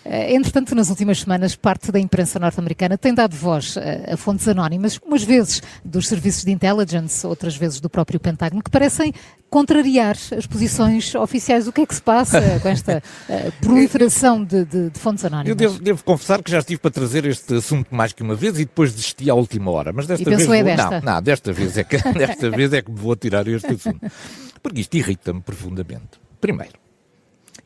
Eh, 0.04 0.34
entretanto, 0.34 0.76
nas 0.76 0.90
últimas 0.90 1.20
semanas, 1.20 1.56
parte 1.56 1.92
da 1.92 2.00
imprensa 2.00 2.40
norte-americana 2.40 2.98
tem 2.98 3.14
dado 3.14 3.36
voz 3.36 3.76
a, 3.78 4.16
fontes 4.18 4.48
anónimas, 4.48 5.00
umas 5.06 5.24
vezes 5.24 5.62
dos 5.84 6.08
serviços 6.08 6.44
de 6.44 6.52
intelligence, 6.52 7.26
outras 7.26 7.56
vezes 7.56 7.80
do 7.80 7.90
próprio 7.90 8.20
Pentágono, 8.20 8.64
que 8.64 8.70
parecem 8.70 9.14
contrariar 9.50 10.16
as 10.36 10.46
posições 10.46 11.14
oficiais. 11.16 11.68
O 11.68 11.72
que 11.72 11.82
é 11.82 11.86
que 11.86 11.96
se 11.96 12.02
passa 12.02 12.42
com 12.62 12.70
esta 12.70 13.02
uh, 13.30 13.52
proliferação 13.62 14.44
de, 14.44 14.66
de, 14.66 14.90
de, 14.90 15.00
fontes 15.00 15.24
anónimas? 15.26 15.50
Eu 15.50 15.56
devo, 15.56 15.80
devo, 15.80 16.04
confessar 16.04 16.42
que 16.42 16.52
já 16.52 16.60
estive 16.60 16.80
para 16.80 16.92
trazer 16.92 17.26
este 17.26 17.56
assunto 17.56 17.94
mais 17.94 18.14
que 18.14 18.24
uma 18.24 18.36
vez 18.36 18.56
e 18.56 18.66
depois 18.66 18.92
desisti 18.92 19.30
à 19.30 19.34
última 19.34 19.72
hora. 19.72 19.92
Mas 19.94 20.08
desta 20.08 20.30
e 20.30 20.36
vez. 20.36 20.46
Vou, 20.46 20.56
é 20.56 20.64
desta? 20.64 21.02
Não, 21.02 21.14
não, 21.14 21.22
desta 21.22 21.54
vez 21.54 21.78
é 21.78 21.84
que, 21.84 21.98
desta 22.14 22.50
vez 22.50 22.74
é 22.74 22.82
que 22.82 22.92
me 22.92 23.00
vou 23.00 23.16
tirar 23.16 23.48
este 23.48 23.74
assunto. 23.74 24.00
Porque 24.62 24.82
isto 24.82 24.96
irrita-me 24.96 25.42
profundamente. 25.42 26.20
Primeiro, 26.40 26.74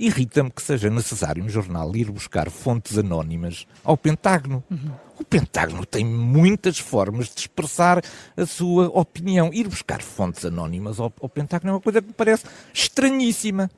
Irrita-me 0.01 0.50
que 0.50 0.63
seja 0.63 0.89
necessário 0.89 1.43
um 1.43 1.48
jornal 1.48 1.96
ir 1.96 2.10
buscar 2.10 2.50
fontes 2.50 2.98
anónimas 2.98 3.67
ao 3.84 3.96
Pentágono. 3.96 4.63
Uhum. 4.67 4.91
O 5.20 5.24
Pentágono 5.24 5.86
tem 5.86 6.03
muitas 6.03 6.79
formas 6.79 7.27
de 7.27 7.41
expressar 7.41 8.01
a 8.36 8.46
sua 8.48 8.88
opinião. 8.88 9.51
Ir 9.53 9.67
buscar 9.67 10.01
fontes 10.01 10.43
anónimas 10.43 11.00
ao, 11.00 11.13
ao 11.22 11.29
Pentágono 11.29 11.70
é 11.70 11.74
uma 11.75 11.79
coisa 11.79 12.01
que 12.01 12.08
me 12.08 12.13
parece 12.15 12.46
estranhíssima. 12.74 13.70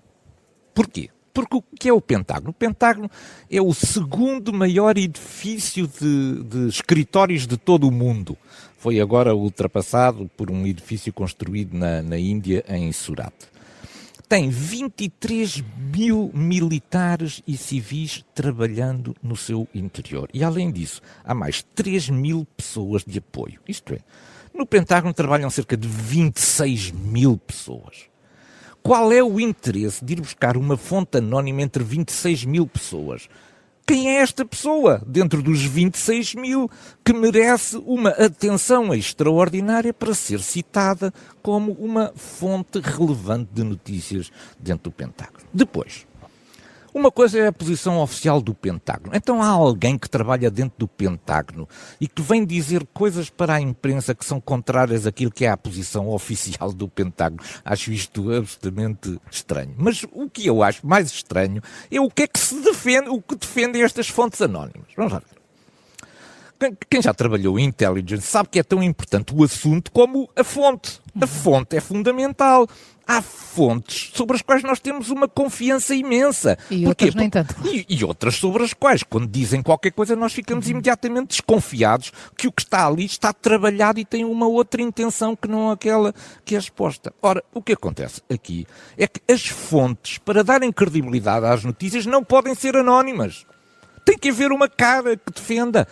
Porquê? 0.74 1.10
Porque 1.34 1.58
o 1.58 1.62
que 1.78 1.90
é 1.90 1.94
o 1.94 2.00
Pentágono? 2.00 2.52
O 2.52 2.54
Pentágono 2.54 3.12
é 3.52 3.62
o 3.62 3.74
segundo 3.74 4.54
maior 4.54 4.98
edifício 4.98 5.90
de, 5.90 6.42
de 6.42 6.70
escritórios 6.70 7.46
de 7.46 7.58
todo 7.58 7.86
o 7.86 7.92
mundo. 7.92 8.38
Foi 8.78 9.02
agora 9.02 9.36
ultrapassado 9.36 10.32
por 10.38 10.50
um 10.50 10.66
edifício 10.66 11.12
construído 11.12 11.78
na, 11.78 12.02
na 12.02 12.18
Índia, 12.18 12.64
em 12.70 12.94
Surat 12.94 13.34
tem 14.28 14.50
23 14.50 15.64
mil 15.78 16.32
militares 16.34 17.42
e 17.48 17.56
civis 17.56 18.24
trabalhando 18.34 19.16
no 19.22 19.36
seu 19.36 19.68
interior. 19.74 20.30
E, 20.34 20.44
além 20.44 20.72
disso, 20.72 21.02
há 21.24 21.34
mais 21.34 21.64
3 21.76 22.10
mil 22.10 22.48
pessoas 22.58 23.04
de 23.06 23.20
apoio. 23.20 23.60
Isto 23.68 23.94
é, 23.94 24.00
no 24.54 24.66
Pentágono 24.66 25.14
trabalham 25.14 25.50
cerca 25.50 25.76
de 25.76 25.88
26 25.88 26.92
mil 26.92 27.38
pessoas. 27.38 28.06
Qual 28.82 29.12
é 29.14 29.24
o 29.24 29.40
interesse 29.40 30.04
de 30.04 30.14
ir 30.14 30.22
buscar 30.22 30.58
uma 30.58 30.76
fonte 30.76 31.18
anónima 31.18 31.62
entre 31.62 31.84
26 31.84 32.46
mil 32.46 32.68
pessoas? 32.68 33.30
Quem 33.86 34.10
é 34.10 34.22
esta 34.22 34.46
pessoa 34.46 35.02
dentro 35.06 35.42
dos 35.44 35.62
26 35.62 36.36
mil 36.36 36.72
que 37.04 37.12
merece 37.12 37.76
uma 37.86 38.12
atenção 38.12 38.94
extraordinária 38.94 39.94
para 39.94 40.14
ser 40.14 40.40
citada 40.40 41.14
como 41.42 41.74
uma 41.74 42.14
fonte 42.16 42.80
relevante 42.80 43.50
de 43.54 43.62
notícias 43.62 44.32
dentro 44.58 44.86
do 44.86 44.92
Pentágono? 44.92 45.44
Depois, 45.54 46.08
uma 46.94 47.12
coisa 47.12 47.40
é 47.40 47.48
a 47.48 47.52
posição 47.52 48.00
oficial 48.00 48.42
do 48.42 48.54
Pentágono. 48.54 49.16
Então 49.16 49.42
há 49.42 49.48
alguém 49.48 49.98
que 49.98 50.10
trabalha 50.10 50.52
dentro 50.52 50.78
do 50.78 50.88
Pentágono 50.88 51.68
e 52.00 52.08
que 52.08 52.22
vem 52.22 52.46
dizer 52.46 52.86
coisas 52.94 53.30
para 53.30 53.56
a 53.56 53.62
imprensa 53.62 54.14
que 54.14 54.24
são 54.24 54.40
contrárias 54.40 55.08
àquilo 55.08 55.32
que 55.32 55.46
é 55.46 55.50
a 55.50 55.58
posição 55.58 56.10
oficial 56.10 56.72
do 56.72 56.88
Pentágono. 56.88 57.42
Acho 57.66 57.92
isto 57.92 58.32
absolutamente 58.32 59.20
estranho. 59.32 59.74
Mas 59.78 60.06
o 60.12 60.30
que 60.30 60.46
eu 60.46 60.62
acho 60.62 60.86
mais 60.86 61.12
estranho 61.12 61.62
é 61.90 62.00
o 62.00 62.10
que 62.10 62.24
é 62.24 62.28
que 62.28 62.40
se 62.40 62.62
defende, 62.62 63.10
o 63.10 63.22
que 63.22 63.36
defendem 63.36 63.82
estas 63.82 64.08
fontes 64.08 64.42
anónimas. 64.42 64.88
Vamos 64.96 65.14
lá 65.14 65.20
ver. 65.20 65.34
Quem 66.90 67.02
já 67.02 67.14
trabalhou 67.14 67.60
em 67.60 67.66
intelligence 67.66 68.26
sabe 68.26 68.50
que 68.50 68.60
é 68.60 68.64
tão 68.64 68.82
importante 68.82 69.34
o 69.36 69.44
assunto 69.44 69.92
como 69.92 70.30
a 70.36 70.44
fonte. 70.44 71.02
A 71.20 71.28
fonte 71.28 71.76
é 71.76 71.82
fundamental 71.82 72.68
há 73.08 73.22
fontes 73.22 74.12
sobre 74.14 74.36
as 74.36 74.42
quais 74.42 74.64
nós 74.64 74.80
temos 74.80 75.10
uma 75.10 75.28
confiança 75.28 75.94
imensa. 75.94 76.58
E 76.70 76.84
Porquê? 76.84 77.06
outras 77.06 77.16
nem 77.16 77.30
tanto. 77.30 77.56
E, 77.66 77.86
e, 77.90 78.04
outras 78.04 78.36
sobre 78.36 78.64
as 78.64 78.74
quais, 78.74 79.04
quando 79.04 79.28
dizem 79.28 79.62
qualquer 79.62 79.92
coisa, 79.92 80.16
nós 80.16 80.34
ficamos 80.34 80.66
uhum. 80.66 80.72
imediatamente 80.72 81.30
desconfiados 81.30 82.12
que 82.38 82.48
o 82.48 82.52
que 82.52 82.62
está 82.62 82.88
ali 82.88 83.06
está 83.06 83.32
trabalhado 83.34 84.00
e 84.00 84.06
tem 84.06 84.26
uma 84.26 84.48
outra 84.48 84.82
intenção 84.82 85.36
que 85.36 85.48
não 85.48 85.72
aquela 85.72 86.14
que 86.44 86.56
é 86.56 86.60
exposta. 86.60 87.14
Ora, 87.22 87.44
o 87.54 87.62
que 87.62 87.74
acontece 87.74 88.22
aqui 88.30 88.66
é 88.98 89.08
que 89.08 89.22
as 89.32 89.46
fontes, 89.46 90.18
para 90.18 90.44
darem 90.44 90.72
credibilidade 90.72 91.46
às 91.46 91.64
notícias, 91.64 92.06
não 92.06 92.24
podem 92.24 92.56
ser 92.56 92.76
anónimas. 92.76 93.46
Tem 94.06 94.18
que 94.18 94.30
haver 94.30 94.52
uma 94.52 94.68
cara 94.68 95.16
que 95.16 95.32
defenda 95.34 95.88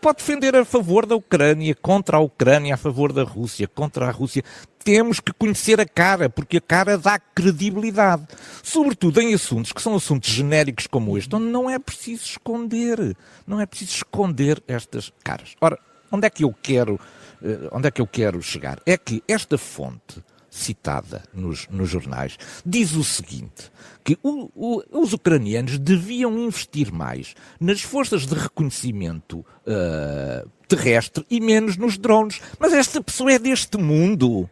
pode 0.00 0.18
defender 0.18 0.56
a 0.56 0.64
favor 0.64 1.06
da 1.06 1.14
Ucrânia, 1.14 1.74
contra 1.74 2.16
a 2.16 2.20
Ucrânia, 2.20 2.74
a 2.74 2.76
favor 2.76 3.12
da 3.12 3.22
Rússia, 3.22 3.68
contra 3.68 4.06
a 4.06 4.10
Rússia. 4.10 4.42
Temos 4.82 5.20
que 5.20 5.32
conhecer 5.32 5.80
a 5.80 5.86
cara, 5.86 6.30
porque 6.30 6.56
a 6.56 6.60
cara 6.60 6.96
dá 6.96 7.18
credibilidade. 7.18 8.26
Sobretudo 8.62 9.20
em 9.20 9.34
assuntos 9.34 9.72
que 9.72 9.82
são 9.82 9.94
assuntos 9.94 10.30
genéricos 10.30 10.86
como 10.86 11.18
este, 11.18 11.34
onde 11.36 11.46
não 11.46 11.68
é 11.68 11.78
preciso 11.78 12.24
esconder. 12.24 13.16
Não 13.46 13.60
é 13.60 13.66
preciso 13.66 13.96
esconder 13.96 14.62
estas 14.66 15.12
caras. 15.22 15.54
Ora, 15.60 15.78
onde 16.10 16.26
é 16.26 16.30
que 16.30 16.44
eu 16.44 16.54
quero, 16.62 16.98
eh, 17.42 17.68
onde 17.70 17.88
é 17.88 17.90
que 17.90 18.00
eu 18.00 18.06
quero 18.06 18.40
chegar? 18.40 18.80
É 18.86 18.96
que 18.96 19.22
esta 19.28 19.58
fonte 19.58 20.22
citada 20.50 21.22
nos, 21.32 21.68
nos 21.68 21.88
jornais, 21.88 22.36
diz 22.66 22.92
o 22.94 23.04
seguinte: 23.04 23.70
que 24.04 24.18
o, 24.22 24.50
o, 24.54 25.00
os 25.00 25.12
ucranianos 25.12 25.78
deviam 25.78 26.38
investir 26.38 26.92
mais 26.92 27.34
nas 27.60 27.80
forças 27.82 28.26
de 28.26 28.34
reconhecimento 28.34 29.38
uh, 29.38 30.48
terrestre 30.66 31.24
e 31.30 31.40
menos 31.40 31.76
nos 31.76 31.96
drones. 31.96 32.40
Mas 32.58 32.72
esta 32.72 33.02
pessoa 33.02 33.32
é 33.32 33.38
deste 33.38 33.78
mundo. 33.78 34.48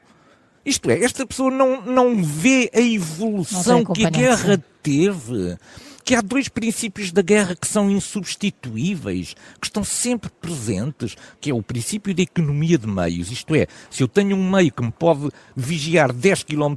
Isto 0.65 0.91
é, 0.91 1.03
esta 1.03 1.27
pessoa 1.27 1.51
não, 1.51 1.81
não 1.83 2.23
vê 2.23 2.71
a 2.75 2.81
evolução 2.81 3.85
que 3.85 4.05
a 4.05 4.11
guerra 4.11 4.63
teve 4.83 5.57
que 6.09 6.15
há 6.15 6.23
dois 6.23 6.49
princípios 6.49 7.13
da 7.13 7.21
guerra 7.21 7.55
que 7.55 7.69
são 7.69 7.91
insubstituíveis, 7.91 9.37
que 9.61 9.67
estão 9.67 9.85
sempre 9.85 10.31
presentes, 10.41 11.15
que 11.39 11.51
é 11.51 11.55
o 11.55 11.63
princípio 11.63 12.15
da 12.15 12.23
economia 12.23 12.79
de 12.79 12.87
meios, 12.87 13.31
isto 13.31 13.55
é, 13.55 13.67
se 13.91 14.03
eu 14.03 14.09
tenho 14.09 14.35
um 14.35 14.51
meio 14.51 14.73
que 14.73 14.83
me 14.83 14.91
pode 14.91 15.29
vigiar 15.55 16.11
10 16.11 16.45
km, 16.45 16.77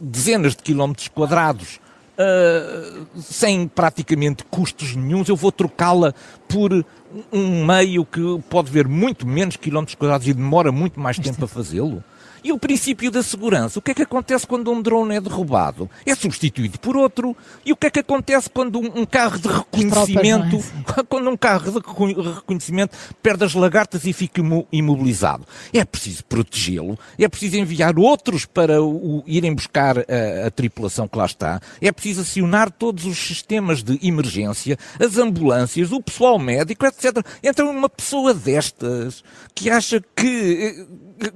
dezenas 0.00 0.54
de 0.54 0.62
quilómetros 0.62 1.08
quadrados, 1.08 1.80
uh, 2.16 3.20
sem 3.20 3.66
praticamente 3.66 4.44
custos 4.44 4.94
nenhums, 4.94 5.28
eu 5.28 5.34
vou 5.34 5.50
trocá-la 5.50 6.14
por 6.48 6.86
um 7.32 7.66
meio 7.66 8.04
que 8.04 8.20
pode 8.48 8.70
ver 8.70 8.86
muito 8.86 9.26
menos 9.26 9.56
quilómetros 9.56 9.96
quadrados 9.96 10.28
e 10.28 10.32
demora 10.32 10.70
muito 10.70 11.00
mais 11.00 11.18
tempo 11.18 11.44
a 11.44 11.48
fazê-lo. 11.48 12.04
E 12.46 12.52
o 12.52 12.58
princípio 12.60 13.10
da 13.10 13.24
segurança? 13.24 13.80
O 13.80 13.82
que 13.82 13.90
é 13.90 13.94
que 13.94 14.02
acontece 14.04 14.46
quando 14.46 14.70
um 14.70 14.80
drone 14.80 15.16
é 15.16 15.20
derrubado? 15.20 15.90
É 16.06 16.14
substituído 16.14 16.78
por 16.78 16.96
outro. 16.96 17.36
E 17.64 17.72
o 17.72 17.76
que 17.76 17.88
é 17.88 17.90
que 17.90 17.98
acontece 17.98 18.48
quando 18.48 18.78
um, 18.78 19.00
um 19.00 19.04
carro 19.04 19.36
de 19.36 19.48
reconhecimento, 19.48 20.56
é? 20.96 21.02
quando 21.10 21.28
um 21.28 21.36
carro 21.36 21.72
de 21.72 22.22
reconhecimento 22.22 22.96
perde 23.20 23.42
as 23.42 23.52
lagartas 23.52 24.04
e 24.04 24.12
fica 24.12 24.40
imobilizado? 24.70 25.44
É 25.74 25.84
preciso 25.84 26.24
protegê-lo, 26.24 26.96
é 27.18 27.26
preciso 27.26 27.56
enviar 27.56 27.98
outros 27.98 28.46
para 28.46 28.80
o, 28.80 29.24
irem 29.26 29.52
buscar 29.52 29.98
a, 29.98 30.46
a 30.46 30.50
tripulação 30.52 31.08
que 31.08 31.18
lá 31.18 31.26
está, 31.26 31.60
é 31.80 31.90
preciso 31.90 32.20
acionar 32.20 32.70
todos 32.70 33.06
os 33.06 33.18
sistemas 33.18 33.82
de 33.82 33.98
emergência, 34.06 34.78
as 35.00 35.18
ambulâncias, 35.18 35.90
o 35.90 36.00
pessoal 36.00 36.38
médico, 36.38 36.86
etc. 36.86 37.26
Então 37.42 37.68
uma 37.68 37.88
pessoa 37.88 38.32
destas 38.32 39.24
que 39.52 39.68
acha 39.68 40.00
que 40.14 40.86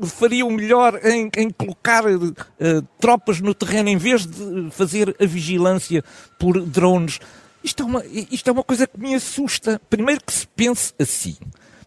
faria 0.06 0.44
o 0.44 0.50
melhor 0.50 1.00
em, 1.04 1.30
em 1.36 1.50
colocar 1.50 2.04
uh, 2.06 2.34
tropas 2.98 3.40
no 3.40 3.54
terreno 3.54 3.88
em 3.88 3.96
vez 3.96 4.26
de 4.26 4.70
fazer 4.70 5.14
a 5.20 5.26
vigilância 5.26 6.04
por 6.38 6.60
drones. 6.60 7.20
Isto 7.62 7.82
é, 7.82 7.86
uma, 7.86 8.04
isto 8.06 8.48
é 8.48 8.52
uma 8.52 8.64
coisa 8.64 8.86
que 8.86 8.98
me 8.98 9.14
assusta. 9.14 9.80
Primeiro 9.90 10.22
que 10.24 10.32
se 10.32 10.46
pense 10.46 10.94
assim. 10.98 11.36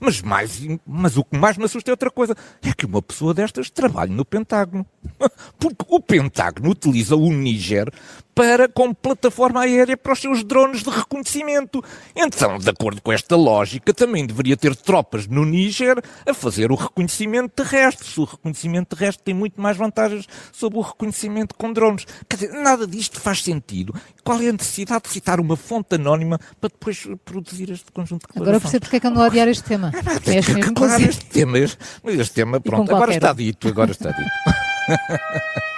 Mas, 0.03 0.21
mais, 0.21 0.61
mas 0.85 1.15
o 1.15 1.23
que 1.23 1.37
mais 1.37 1.57
me 1.57 1.63
assusta 1.63 1.89
é 1.89 1.93
outra 1.93 2.11
coisa. 2.11 2.35
É 2.61 2.73
que 2.73 2.85
uma 2.85 3.01
pessoa 3.01 3.33
destas 3.33 3.69
trabalha 3.69 4.11
no 4.11 4.25
Pentágono. 4.25 4.85
Porque 5.57 5.85
o 5.87 6.01
Pentágono 6.01 6.71
utiliza 6.71 7.15
o 7.15 7.31
Níger 7.31 7.89
para 8.35 8.67
como 8.67 8.95
plataforma 8.95 9.61
aérea 9.61 9.95
para 9.95 10.13
os 10.13 10.19
seus 10.19 10.43
drones 10.43 10.83
de 10.83 10.89
reconhecimento. 10.89 11.83
Então, 12.15 12.57
de 12.57 12.69
acordo 12.69 13.01
com 13.01 13.11
esta 13.13 13.35
lógica, 13.35 13.93
também 13.93 14.25
deveria 14.25 14.57
ter 14.57 14.75
tropas 14.75 15.27
no 15.27 15.45
Níger 15.45 16.01
a 16.27 16.33
fazer 16.33 16.71
o 16.71 16.75
reconhecimento 16.75 17.51
terrestre. 17.63 18.07
Se 18.07 18.19
o 18.19 18.25
reconhecimento 18.25 18.95
terrestre 18.95 19.23
tem 19.23 19.33
muito 19.33 19.61
mais 19.61 19.77
vantagens 19.77 20.27
sobre 20.51 20.79
o 20.79 20.81
reconhecimento 20.81 21.55
com 21.55 21.71
drones. 21.71 22.05
Quer 22.27 22.35
dizer, 22.37 22.51
nada 22.53 22.85
disto 22.85 23.21
faz 23.21 23.41
sentido. 23.41 23.93
Qual 24.23 24.41
é 24.41 24.49
a 24.49 24.51
necessidade 24.51 25.03
de 25.03 25.09
citar 25.09 25.39
uma 25.39 25.55
fonte 25.55 25.95
anónima 25.95 26.39
para 26.59 26.69
depois 26.69 27.07
produzir 27.23 27.69
este 27.69 27.91
conjunto 27.91 28.27
de 28.27 28.41
Agora 28.41 28.59
percebo 28.59 28.81
porque 28.81 28.97
é 28.97 28.99
que 28.99 29.07
andou 29.07 29.23
a 29.23 29.27
odiar 29.27 29.47
este 29.47 29.63
tema. 29.63 29.92
Que, 30.23 30.73
claro, 30.73 31.03
este 31.09 31.25
tema, 31.25 31.59
este, 31.59 31.77
este 32.07 32.33
tema, 32.33 32.59
pronto, 32.59 32.95
agora 32.95 33.13
está 33.13 33.33
dito, 33.33 33.67
agora 33.67 33.91
está 33.91 34.11
dito. 34.11 34.29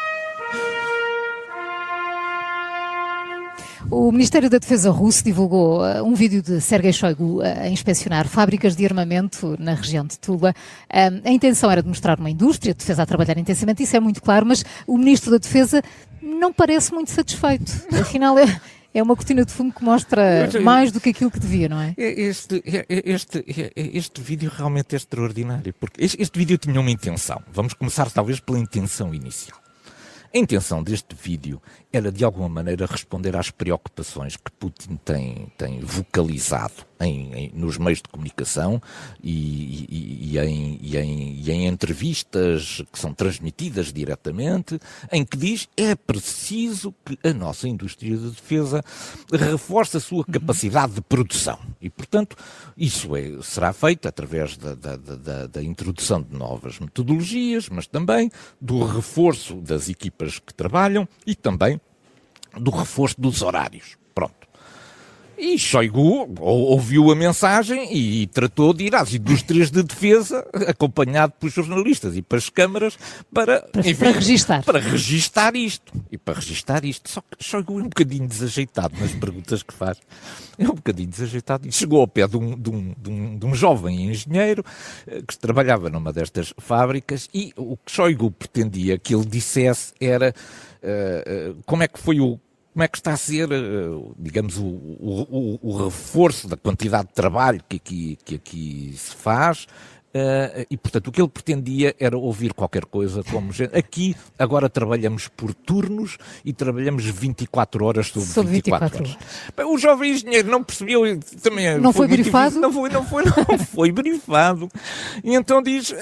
O 3.91 4.11
Ministério 4.11 4.49
da 4.49 4.57
Defesa 4.57 4.89
russo 4.89 5.23
divulgou 5.23 5.81
uh, 5.81 6.03
um 6.03 6.15
vídeo 6.15 6.41
de 6.41 6.59
Sergei 6.59 6.91
Shoigu 6.91 7.37
uh, 7.37 7.43
a 7.43 7.69
inspecionar 7.69 8.27
fábricas 8.27 8.75
de 8.75 8.83
armamento 8.83 9.55
na 9.59 9.75
região 9.75 10.03
de 10.03 10.17
Tula. 10.17 10.55
Uh, 10.89 11.21
a 11.23 11.31
intenção 11.31 11.69
era 11.69 11.83
de 11.83 11.87
mostrar 11.87 12.19
uma 12.19 12.29
indústria 12.29 12.73
de 12.73 12.79
defesa 12.79 13.03
a 13.03 13.05
trabalhar 13.05 13.37
intensamente, 13.37 13.83
isso 13.83 13.95
é 13.95 13.99
muito 13.99 14.23
claro, 14.23 14.45
mas 14.45 14.65
o 14.87 14.97
Ministro 14.97 15.31
da 15.31 15.37
Defesa 15.37 15.83
não 16.19 16.51
parece 16.51 16.91
muito 16.93 17.11
satisfeito. 17.11 17.71
Afinal, 18.01 18.39
é, 18.39 18.59
é 18.95 19.03
uma 19.03 19.13
cortina 19.13 19.43
de 19.43 19.51
fumo 19.51 19.73
que 19.73 19.83
mostra 19.83 20.49
mais 20.63 20.89
do 20.89 21.01
que 21.01 21.09
aquilo 21.09 21.29
que 21.29 21.39
devia, 21.39 21.67
não 21.67 21.81
é? 21.81 21.93
este, 21.97 22.63
este, 22.87 23.43
este 23.75 24.21
vídeo 24.21 24.49
realmente 24.49 24.93
é 24.93 24.95
extraordinário, 24.95 25.73
porque 25.73 26.01
este, 26.01 26.21
este 26.21 26.39
vídeo 26.39 26.57
tinha 26.57 26.79
uma 26.79 26.89
intenção. 26.89 27.43
Vamos 27.51 27.73
começar 27.73 28.09
talvez 28.09 28.39
pela 28.39 28.57
intenção 28.57 29.13
inicial. 29.13 29.59
A 30.33 30.37
intenção 30.37 30.81
deste 30.81 31.13
vídeo 31.13 31.61
era, 31.91 32.09
de 32.09 32.23
alguma 32.23 32.47
maneira, 32.47 32.85
responder 32.85 33.35
às 33.35 33.51
preocupações 33.51 34.37
que 34.37 34.51
Putin 34.51 34.97
tem, 35.03 35.51
tem 35.57 35.81
vocalizado 35.81 36.85
em, 36.99 37.33
em, 37.33 37.51
nos 37.53 37.77
meios 37.77 38.01
de 38.01 38.09
comunicação 38.09 38.81
e, 39.21 39.85
e, 39.89 40.31
e, 40.31 40.39
em, 40.39 40.79
e, 40.81 41.51
em, 41.51 41.67
entrevistas 41.67 42.81
que 42.91 42.99
são 42.99 43.13
transmitidas 43.13 43.91
diretamente, 43.91 44.79
em 45.11 45.25
que 45.25 45.37
diz 45.37 45.67
é 45.75 45.95
preciso 45.95 46.93
que 47.03 47.17
a 47.27 47.33
nossa 47.33 47.67
indústria 47.67 48.15
de 48.15 48.29
defesa 48.29 48.83
reforce 49.31 49.97
a 49.97 49.99
sua 49.99 50.19
uhum. 50.19 50.31
capacidade 50.31 50.93
de 50.93 51.01
produção. 51.01 51.59
E, 51.81 51.89
portanto, 51.89 52.35
isso 52.77 53.15
é, 53.15 53.41
será 53.41 53.73
feito 53.73 54.07
através 54.07 54.57
da, 54.57 54.75
da, 54.75 54.95
da, 54.95 55.47
da 55.47 55.63
introdução 55.63 56.21
de 56.21 56.35
novas 56.35 56.79
metodologias, 56.79 57.69
mas 57.69 57.87
também 57.87 58.29
do 58.59 58.83
reforço 58.83 59.55
das 59.55 59.89
equipas 59.89 60.39
que 60.39 60.53
trabalham 60.53 61.07
e 61.25 61.35
também 61.35 61.79
do 62.57 62.71
reforço 62.71 63.19
dos 63.19 63.41
horários. 63.41 63.97
E 65.37 65.57
Shoigu 65.59 66.33
ouviu 66.39 67.11
a 67.11 67.15
mensagem 67.15 67.93
e 67.93 68.27
tratou 68.27 68.73
de 68.73 68.85
ir 68.85 68.95
às 68.95 69.13
indústrias 69.13 69.69
de 69.69 69.83
defesa, 69.83 70.45
acompanhado 70.67 71.33
pelos 71.39 71.53
jornalistas 71.53 72.15
e 72.15 72.21
pelas 72.21 72.49
câmaras, 72.49 72.97
para, 73.33 73.61
para, 73.61 73.81
enfim, 73.81 73.95
para 73.95 74.11
registar. 74.11 74.63
Para 74.63 74.79
registar 74.79 75.55
isto. 75.55 75.91
E 76.11 76.17
para 76.17 76.35
registar 76.35 76.85
isto. 76.85 77.09
Só 77.09 77.21
que 77.21 77.43
Shoigu 77.43 77.79
é 77.79 77.83
um 77.83 77.89
bocadinho 77.89 78.27
desajeitado 78.27 78.95
nas 78.99 79.11
perguntas 79.11 79.61
que 79.61 79.73
faz. 79.73 79.97
É 80.57 80.63
um 80.63 80.75
bocadinho 80.75 81.09
desajeitado. 81.09 81.67
E 81.67 81.71
chegou 81.71 82.01
ao 82.01 82.07
pé 82.07 82.27
de 82.27 82.37
um, 82.37 82.57
de 82.57 82.69
um, 82.69 82.95
de 82.97 83.09
um, 83.09 83.37
de 83.37 83.45
um 83.45 83.53
jovem 83.53 84.09
engenheiro 84.09 84.63
eh, 85.05 85.21
que 85.27 85.37
trabalhava 85.37 85.89
numa 85.89 86.13
destas 86.13 86.53
fábricas 86.57 87.29
e 87.33 87.53
o 87.57 87.75
que 87.77 87.91
Shoigu 87.91 88.31
pretendia 88.31 88.97
que 88.97 89.13
ele 89.13 89.25
dissesse 89.25 89.93
era 89.99 90.33
uh, 90.81 91.51
uh, 91.51 91.63
como 91.65 91.83
é 91.83 91.87
que 91.87 91.99
foi 91.99 92.19
o 92.19 92.39
como 92.75 92.83
é 92.83 92.89
que 92.89 92.97
está 92.97 93.13
a 93.13 93.17
ser, 93.17 93.49
eh, 93.53 93.87
digamos, 94.19 94.57
o, 94.57 94.65
o, 94.65 95.59
o 95.61 95.85
reforço 95.85 96.45
da 96.45 96.57
quantidade 96.57 97.07
de 97.07 97.13
trabalho 97.13 97.63
que 97.69 97.77
aqui, 97.77 98.17
que 98.25 98.35
aqui 98.35 98.93
se 98.97 99.15
faz 99.15 99.65
Uh, 100.15 100.65
e, 100.71 100.77
portanto, 100.77 101.09
o 101.09 101.11
que 101.11 101.21
ele 101.21 101.27
pretendia 101.27 101.93
era 101.99 102.17
ouvir 102.17 102.53
qualquer 102.53 102.85
coisa 102.85 103.21
como 103.25 103.51
aqui, 103.73 104.15
agora 104.39 104.69
trabalhamos 104.69 105.27
por 105.27 105.53
turnos 105.53 106.17
e 106.45 106.53
trabalhamos 106.53 107.03
24 107.03 107.83
horas 107.83 108.07
sobre, 108.07 108.29
sobre 108.29 108.51
24, 108.53 109.03
24 109.03 109.11
horas. 109.11 109.51
Bem, 109.57 109.65
o 109.65 109.77
jovem 109.77 110.13
engenheiro 110.13 110.49
não 110.49 110.63
percebeu, 110.63 111.01
também 111.43 111.77
não 111.79 111.91
foi, 111.91 112.07
foi 112.07 112.17
brifado? 112.17 112.61
Não 112.61 112.71
foi, 112.71 112.89
não 112.89 113.03
foi, 113.03 113.23
não 113.25 113.57
foi 113.59 113.91
brifado. 113.91 114.69
E 115.21 115.35
então 115.35 115.61
diz, 115.61 115.93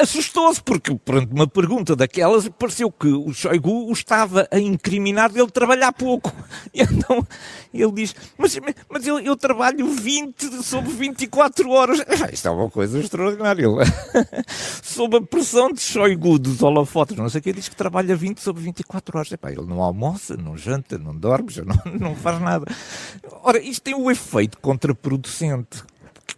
assustou-se, 0.00 0.60
porque 0.60 0.92
perante 0.96 1.32
uma 1.32 1.46
pergunta 1.46 1.94
daquelas, 1.94 2.48
pareceu 2.48 2.90
que 2.90 3.06
o 3.06 3.32
Shoigu 3.32 3.88
o 3.88 3.92
estava 3.92 4.48
a 4.50 4.58
incriminar 4.58 5.30
dele 5.30 5.50
trabalhar 5.50 5.92
pouco. 5.92 6.32
E 6.72 6.82
então 6.82 7.26
ele 7.72 7.92
diz, 7.92 8.14
mas, 8.38 8.58
mas 8.88 9.06
eu, 9.06 9.18
eu 9.18 9.36
trabalho 9.36 9.86
20 9.88 10.62
sobre 10.62 10.92
24 10.92 11.68
horas. 11.70 11.98
Isto 12.32 12.48
é 12.48 12.50
uma 12.50 12.70
coisa 12.70 12.79
coisa 12.80 12.98
extraordinária. 12.98 13.66
sob 14.82 15.18
a 15.18 15.20
pressão 15.20 15.70
de 15.70 15.82
Shoigu, 15.82 16.38
dos 16.38 16.62
holofotes, 16.62 17.14
não 17.14 17.28
sei 17.28 17.40
o 17.40 17.42
que, 17.42 17.52
diz 17.52 17.68
que 17.68 17.76
trabalha 17.76 18.16
20 18.16 18.40
sobre 18.40 18.62
24 18.62 19.18
horas. 19.18 19.32
Epá, 19.32 19.52
ele 19.52 19.66
não 19.66 19.82
almoça, 19.82 20.34
não 20.34 20.56
janta, 20.56 20.96
não 20.96 21.14
dorme, 21.14 21.50
já 21.50 21.62
não, 21.62 21.76
não 22.00 22.16
faz 22.16 22.40
nada. 22.40 22.64
Ora, 23.42 23.60
isto 23.60 23.82
tem 23.82 23.94
o 23.94 24.10
efeito 24.10 24.58
contraproducente. 24.58 25.84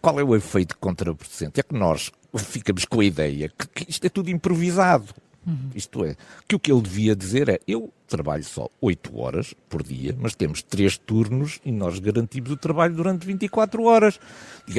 Qual 0.00 0.18
é 0.18 0.24
o 0.24 0.34
efeito 0.34 0.76
contraproducente? 0.78 1.60
É 1.60 1.62
que 1.62 1.76
nós 1.76 2.10
ficamos 2.36 2.84
com 2.86 3.00
a 3.00 3.04
ideia 3.04 3.48
que, 3.48 3.84
que 3.84 3.90
isto 3.90 4.04
é 4.04 4.08
tudo 4.08 4.28
improvisado. 4.28 5.14
Uhum. 5.46 5.70
Isto 5.74 6.04
é, 6.04 6.16
que 6.46 6.54
o 6.54 6.58
que 6.58 6.70
ele 6.70 6.80
devia 6.80 7.16
dizer 7.16 7.48
é: 7.48 7.58
eu 7.66 7.90
trabalho 8.06 8.44
só 8.44 8.68
8 8.80 9.18
horas 9.18 9.54
por 9.68 9.82
dia, 9.82 10.14
mas 10.20 10.34
temos 10.34 10.62
3 10.62 10.98
turnos 10.98 11.58
e 11.64 11.72
nós 11.72 11.98
garantimos 11.98 12.50
o 12.50 12.56
trabalho 12.56 12.94
durante 12.94 13.26
24 13.26 13.82
horas. 13.84 14.20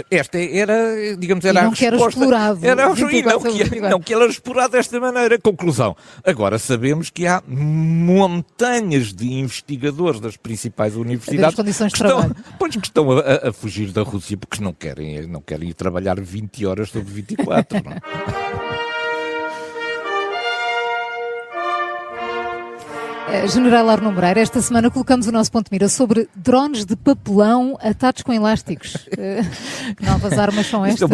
Esta 0.09 0.37
era, 0.39 1.17
digamos, 1.17 1.43
era 1.43 1.59
e 1.59 1.63
não 1.63 1.71
a 1.71 1.73
resposta. 1.73 1.79
Que 1.79 1.85
era 1.85 1.97
explorado. 1.97 2.65
Era, 2.65 2.87
não, 2.87 2.95
que, 2.95 3.79
não, 3.89 3.99
que 3.99 4.13
era 4.13 4.25
explorado 4.27 4.71
desta 4.71 4.99
maneira. 4.99 5.37
Conclusão. 5.39 5.97
Agora 6.23 6.57
sabemos 6.57 7.09
que 7.09 7.27
há 7.27 7.43
montanhas 7.45 9.13
de 9.13 9.33
investigadores 9.33 10.19
das 10.19 10.37
principais 10.37 10.95
universidades 10.95 11.55
que 11.55 11.69
estão, 11.69 12.31
pois, 12.57 12.75
que 12.75 12.87
estão 12.87 13.11
a, 13.11 13.49
a, 13.49 13.53
fugir 13.53 13.91
da 13.91 14.03
Rússia 14.03 14.37
porque 14.37 14.63
não 14.63 14.73
querem, 14.73 15.27
não 15.27 15.41
querem 15.41 15.69
ir 15.69 15.73
trabalhar 15.73 16.19
20 16.21 16.65
horas 16.65 16.89
sobre 16.89 17.11
24. 17.11 17.83
Não 17.83 18.53
General 23.47 23.89
Arno 23.89 24.11
Moreira, 24.11 24.39
esta 24.39 24.61
semana 24.61 24.91
colocamos 24.91 25.27
o 25.27 25.31
nosso 25.31 25.51
ponto 25.51 25.65
de 25.65 25.71
mira 25.73 25.89
sobre 25.89 26.29
drones 26.35 26.85
de 26.85 26.95
papelão 26.95 27.77
atados 27.81 28.21
com 28.21 28.31
elásticos. 28.31 28.95
que 29.97 30.05
novas 30.05 30.37
armas 30.37 30.67
são 30.67 30.85
estas? 30.85 31.09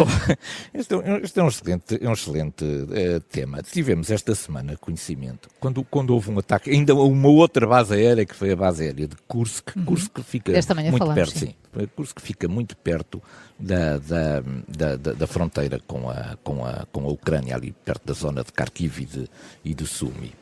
Este, 0.72 0.94
é, 0.94 1.20
este 1.22 1.40
é 1.40 1.42
um 1.42 1.48
excelente, 1.48 1.98
é 2.00 2.08
um 2.08 2.12
excelente 2.12 2.64
uh, 2.64 3.20
tema. 3.30 3.62
Tivemos 3.62 4.10
esta 4.10 4.34
semana 4.34 4.76
conhecimento, 4.76 5.48
quando, 5.58 5.82
quando 5.82 6.10
houve 6.10 6.30
um 6.30 6.38
ataque, 6.38 6.70
ainda 6.70 6.94
uma 6.94 7.28
outra 7.28 7.66
base 7.66 7.94
aérea, 7.94 8.26
que 8.26 8.34
foi 8.34 8.52
a 8.52 8.56
base 8.56 8.84
aérea 8.84 9.08
de 9.08 9.16
Kursk, 9.26 9.76
uhum. 9.76 9.84
Kursk 9.86 10.20
fica 10.20 10.52
muito 10.52 10.98
falamos, 10.98 11.14
perto, 11.14 11.38
sim. 11.38 11.46
sim. 11.46 11.88
Kursk 11.96 12.20
fica 12.20 12.48
muito 12.48 12.76
perto 12.76 13.22
da, 13.58 13.98
da, 13.98 14.42
da, 14.68 14.96
da, 14.96 15.12
da 15.12 15.26
fronteira 15.26 15.80
com 15.86 16.10
a, 16.10 16.36
com, 16.44 16.64
a, 16.64 16.86
com 16.92 17.04
a 17.04 17.08
Ucrânia, 17.08 17.56
ali 17.56 17.72
perto 17.72 18.06
da 18.06 18.12
zona 18.12 18.44
de 18.44 18.52
Kharkiv 18.52 19.00
e 19.00 19.06
de, 19.06 19.30
e 19.64 19.74
de 19.74 19.86
Sumy. 19.86 20.32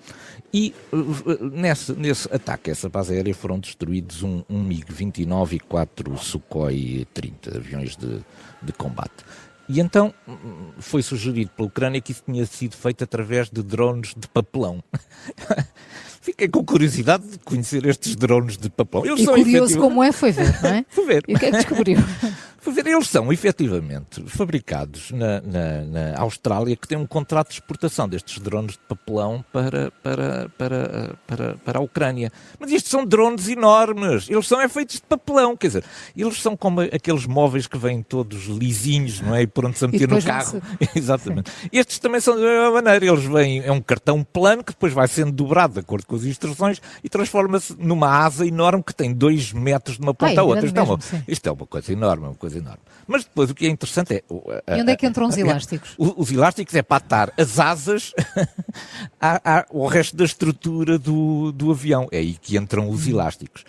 E 0.52 0.74
uh, 0.92 1.50
nesse, 1.50 1.92
nesse 1.92 2.32
ataque 2.32 2.70
a 2.70 2.72
essa 2.72 2.88
base 2.88 3.12
aérea 3.12 3.34
foram 3.34 3.58
destruídos 3.58 4.22
um, 4.22 4.42
um 4.48 4.62
MiG-29 4.64 5.52
e 5.54 5.60
quatro 5.60 6.16
Sukhoi 6.16 7.06
30, 7.12 7.56
aviões 7.56 7.96
de, 7.96 8.20
de 8.62 8.72
combate. 8.72 9.24
E 9.68 9.80
então 9.80 10.14
foi 10.78 11.02
sugerido 11.02 11.50
pela 11.54 11.68
Ucrânia 11.68 12.00
que 12.00 12.12
isso 12.12 12.22
tinha 12.24 12.46
sido 12.46 12.74
feito 12.74 13.04
através 13.04 13.50
de 13.50 13.62
drones 13.62 14.14
de 14.16 14.26
papelão. 14.26 14.82
Fiquei 16.22 16.48
com 16.48 16.64
curiosidade 16.64 17.26
de 17.26 17.38
conhecer 17.38 17.84
estes 17.86 18.16
drones 18.16 18.56
de 18.56 18.70
papelão. 18.70 19.04
Eles 19.04 19.20
e 19.20 19.26
curioso 19.26 19.78
como 19.78 20.02
é, 20.02 20.10
foi 20.10 20.32
ver, 20.32 20.62
não 20.62 20.70
é? 20.70 20.84
foi 20.88 21.06
ver. 21.06 21.24
E 21.28 21.34
o 21.34 21.38
que 21.38 21.46
é 21.46 21.50
que 21.50 21.56
descobriu? 21.58 21.98
Eles 22.66 23.08
são 23.08 23.32
efetivamente 23.32 24.22
fabricados 24.26 25.10
na, 25.12 25.40
na, 25.40 25.84
na, 25.84 26.20
Austrália, 26.20 26.74
que 26.76 26.88
tem 26.88 26.98
um 26.98 27.06
contrato 27.06 27.48
de 27.48 27.54
exportação 27.54 28.08
destes 28.08 28.40
drones 28.40 28.72
de 28.72 28.80
papelão 28.88 29.44
para, 29.52 29.92
para, 30.02 30.48
para, 30.58 31.14
para, 31.26 31.54
para 31.56 31.78
a 31.78 31.82
Ucrânia. 31.82 32.32
Mas 32.58 32.72
estes 32.72 32.90
são 32.90 33.06
drones 33.06 33.48
enormes, 33.48 34.28
eles 34.28 34.46
são 34.46 34.60
é 34.60 34.68
feitos 34.68 34.96
de 34.96 35.02
papelão, 35.02 35.56
quer 35.56 35.68
dizer, 35.68 35.84
eles 36.16 36.40
são 36.42 36.56
como 36.56 36.80
aqueles 36.80 37.26
móveis 37.26 37.66
que 37.66 37.78
vêm 37.78 38.02
todos 38.02 38.46
lisinhos, 38.46 39.20
não 39.20 39.34
é? 39.34 39.42
E 39.42 39.46
pronto-se 39.46 39.84
a 39.84 39.88
meter 39.88 40.08
no 40.08 40.22
carro. 40.22 40.60
Exatamente. 40.94 41.50
Sim. 41.50 41.68
Estes 41.72 41.98
também 41.98 42.20
são 42.20 42.34
da 42.34 42.42
mesma 42.42 42.70
maneira, 42.72 43.06
eles 43.06 43.24
vêm, 43.24 43.60
é 43.60 43.70
um 43.70 43.80
cartão 43.80 44.24
plano 44.24 44.64
que 44.64 44.72
depois 44.72 44.92
vai 44.92 45.06
sendo 45.06 45.32
dobrado 45.32 45.74
de 45.74 45.80
acordo 45.80 46.06
com 46.06 46.16
as 46.16 46.24
instruções 46.24 46.82
e 47.04 47.08
transforma-se 47.08 47.76
numa 47.78 48.24
asa 48.24 48.46
enorme 48.46 48.82
que 48.82 48.94
tem 48.94 49.14
dois 49.14 49.52
metros 49.52 49.96
de 49.96 50.02
uma 50.02 50.14
ponta 50.14 50.40
a 50.40 50.44
outra. 50.44 50.66
Isto, 50.66 50.78
é 50.78 50.82
uma, 50.82 50.98
isto 51.28 51.48
é 51.48 51.52
uma 51.52 51.66
coisa 51.66 51.92
enorme, 51.92 52.24
uma 52.26 52.34
coisa 52.34 52.47
enorme. 52.54 52.80
Mas 53.06 53.24
depois 53.24 53.50
o 53.50 53.54
que 53.54 53.66
é 53.66 53.68
interessante 53.68 54.14
é. 54.14 54.24
E 54.76 54.80
onde 54.80 54.92
é 54.92 54.96
que 54.96 55.06
entram 55.06 55.26
os 55.26 55.36
elásticos? 55.36 55.94
Os 55.98 56.30
elásticos 56.30 56.74
é 56.74 56.82
para 56.82 56.96
atar 56.96 57.32
as 57.36 57.58
asas 57.58 58.12
ao 59.20 59.86
resto 59.86 60.16
da 60.16 60.24
estrutura 60.24 60.98
do, 60.98 61.52
do 61.52 61.70
avião. 61.70 62.08
É 62.12 62.18
aí 62.18 62.34
que 62.34 62.56
entram 62.56 62.88
os 62.88 63.06
hum. 63.06 63.10
elásticos. 63.10 63.64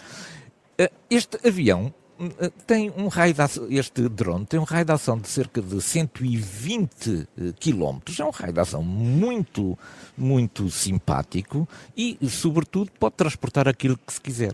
Eh, 0.77 0.91
este 1.09 1.47
avião 1.47 1.93
eh, 2.39 2.51
tem 2.67 2.91
um 2.97 3.07
raio 3.07 3.33
de 3.33 3.41
ação, 3.41 3.67
este 3.69 4.09
drone 4.09 4.45
tem 4.45 4.59
um 4.59 4.63
raio 4.63 4.83
de 4.83 4.91
ação 4.91 5.17
de 5.17 5.27
cerca 5.29 5.61
de 5.61 5.81
120 5.81 7.27
km. 7.59 7.99
É 8.19 8.25
um 8.25 8.29
raio 8.29 8.53
de 8.53 8.59
ação 8.59 8.83
muito, 8.83 9.77
muito 10.17 10.69
simpático 10.69 11.67
e, 11.95 12.17
sobretudo, 12.29 12.91
pode 12.99 13.15
transportar 13.15 13.67
aquilo 13.67 13.97
que 13.97 14.13
se 14.13 14.19
quiser. 14.19 14.53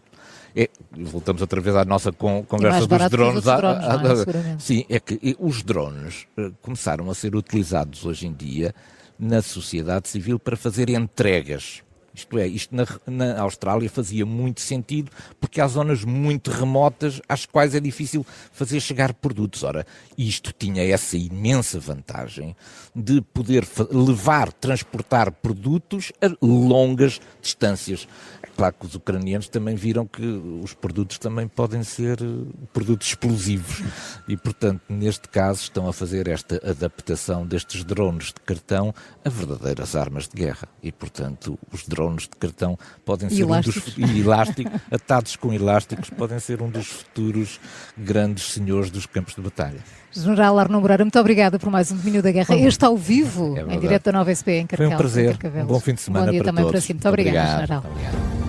É, 0.56 0.70
voltamos 0.92 1.42
outra 1.42 1.60
vez 1.60 1.76
à 1.76 1.84
nossa 1.84 2.14
conversa 2.14 2.88
dos 2.88 3.10
drones. 3.10 3.44
drones 3.44 4.28
é? 4.28 4.56
sim, 4.58 4.86
é 4.88 5.00
que 5.02 5.36
os 5.38 5.62
drones 5.62 6.28
eh, 6.38 6.50
começaram 6.62 7.12
a 7.12 7.16
ser 7.16 7.36
utilizados 7.36 8.06
hoje 8.06 8.28
em 8.28 8.34
dia 8.34 8.74
na 9.20 9.42
sociedade 9.42 10.08
civil 10.08 10.40
para 10.40 10.56
fazer 10.56 10.90
entregas. 10.90 11.84
Isto 12.16 12.40
é, 12.40 12.48
isto 12.48 12.74
na, 12.74 12.86
na, 13.08 13.42
Austrália 13.42 13.90
fazia 13.90 14.26
muito 14.26 14.62
sentido 14.62 15.12
porque 15.40 15.60
há 15.60 15.68
zonas 15.68 16.06
muito 16.06 16.50
remotas 16.50 17.22
às 17.28 17.46
quais 17.46 17.76
é 17.76 17.80
difícil 17.82 18.26
fazer 18.54 18.80
chegar 18.80 19.14
produtos. 19.14 19.64
Ora, 19.64 19.86
isto 20.18 20.54
tinha 20.58 20.82
essa 20.82 21.18
imensa 21.18 21.78
vantagem 21.78 22.56
de 22.96 23.20
poder 23.20 23.68
levar, 23.92 24.54
transportar 24.54 25.30
produtos 25.30 26.14
a 26.22 26.32
longas 26.42 27.20
distâncias. 27.42 28.08
Claro 28.56 28.74
que 28.80 28.86
os 28.86 28.96
ucranianos 28.96 29.50
também 29.50 29.76
viram 29.76 30.06
que 30.06 30.24
os 30.64 30.74
produtos 30.74 31.18
também 31.18 31.48
podem 31.48 31.84
ser 31.84 32.18
eh, 32.22 32.26
produtos 32.74 33.08
explosivos 33.08 33.84
e, 34.28 34.38
portanto, 34.38 34.82
neste 34.88 35.28
caso 35.28 35.62
estão 35.62 35.88
a 35.88 35.94
fazer 35.94 36.28
esta 36.28 36.56
adaptação 36.68 37.46
destes 37.46 37.84
drones 37.84 38.28
de 38.28 38.40
cartão 38.46 38.94
a 39.26 39.30
verdadeiras 39.30 39.96
armas 39.96 40.28
de 40.28 40.38
guerra. 40.42 40.70
E, 40.82 40.92
portanto, 40.92 41.60
os 41.72 41.86
drones 41.86 42.24
de 42.24 42.36
cartão 42.40 42.78
podem 43.04 43.30
ser 43.30 43.42
elásticos. 43.42 43.98
um 43.98 44.02
dos 44.02 44.16
elásticos, 44.16 44.82
atados 44.90 45.36
com 45.36 45.54
elásticos, 45.54 46.10
podem 46.10 46.40
ser 46.40 46.62
um 46.62 46.70
dos 46.70 46.88
futuros 46.88 47.60
grandes 47.98 48.54
senhores 48.54 48.90
dos 48.90 49.06
campos 49.06 49.36
de 49.36 49.42
batalha. 49.42 49.80
General 50.12 50.58
Arno 50.58 50.80
Moreira, 50.80 51.04
muito 51.04 51.20
obrigada 51.20 51.60
por 51.60 51.70
mais 51.70 51.92
um 51.92 51.98
domínio 51.98 52.24
da 52.24 52.32
guerra. 52.32 52.56
Este 52.56 52.86
ao 52.86 52.96
vivo, 52.96 53.56
é 53.58 53.76
em 53.76 53.80
direto 53.80 54.06
da 54.06 54.12
Nova 54.14 54.32
SP 54.32 54.64
em 54.64 54.66
Carcavelos. 54.66 55.12
Foi 55.12 55.28
um 55.28 55.36
prazer. 55.36 55.64
Um 55.64 55.66
bom 55.66 55.80
fim 55.80 55.94
de 55.94 56.02
semana 56.02 56.26
Bom 56.28 56.32
dia 56.32 56.42
para 56.42 56.52
também 56.52 56.64
todos. 56.64 56.72
para 56.72 56.82
si. 56.82 56.94
Muito, 56.94 57.04
muito 57.04 57.10
obrigada, 57.10 57.62
General. 57.62 57.84
Obrigado. 57.86 58.45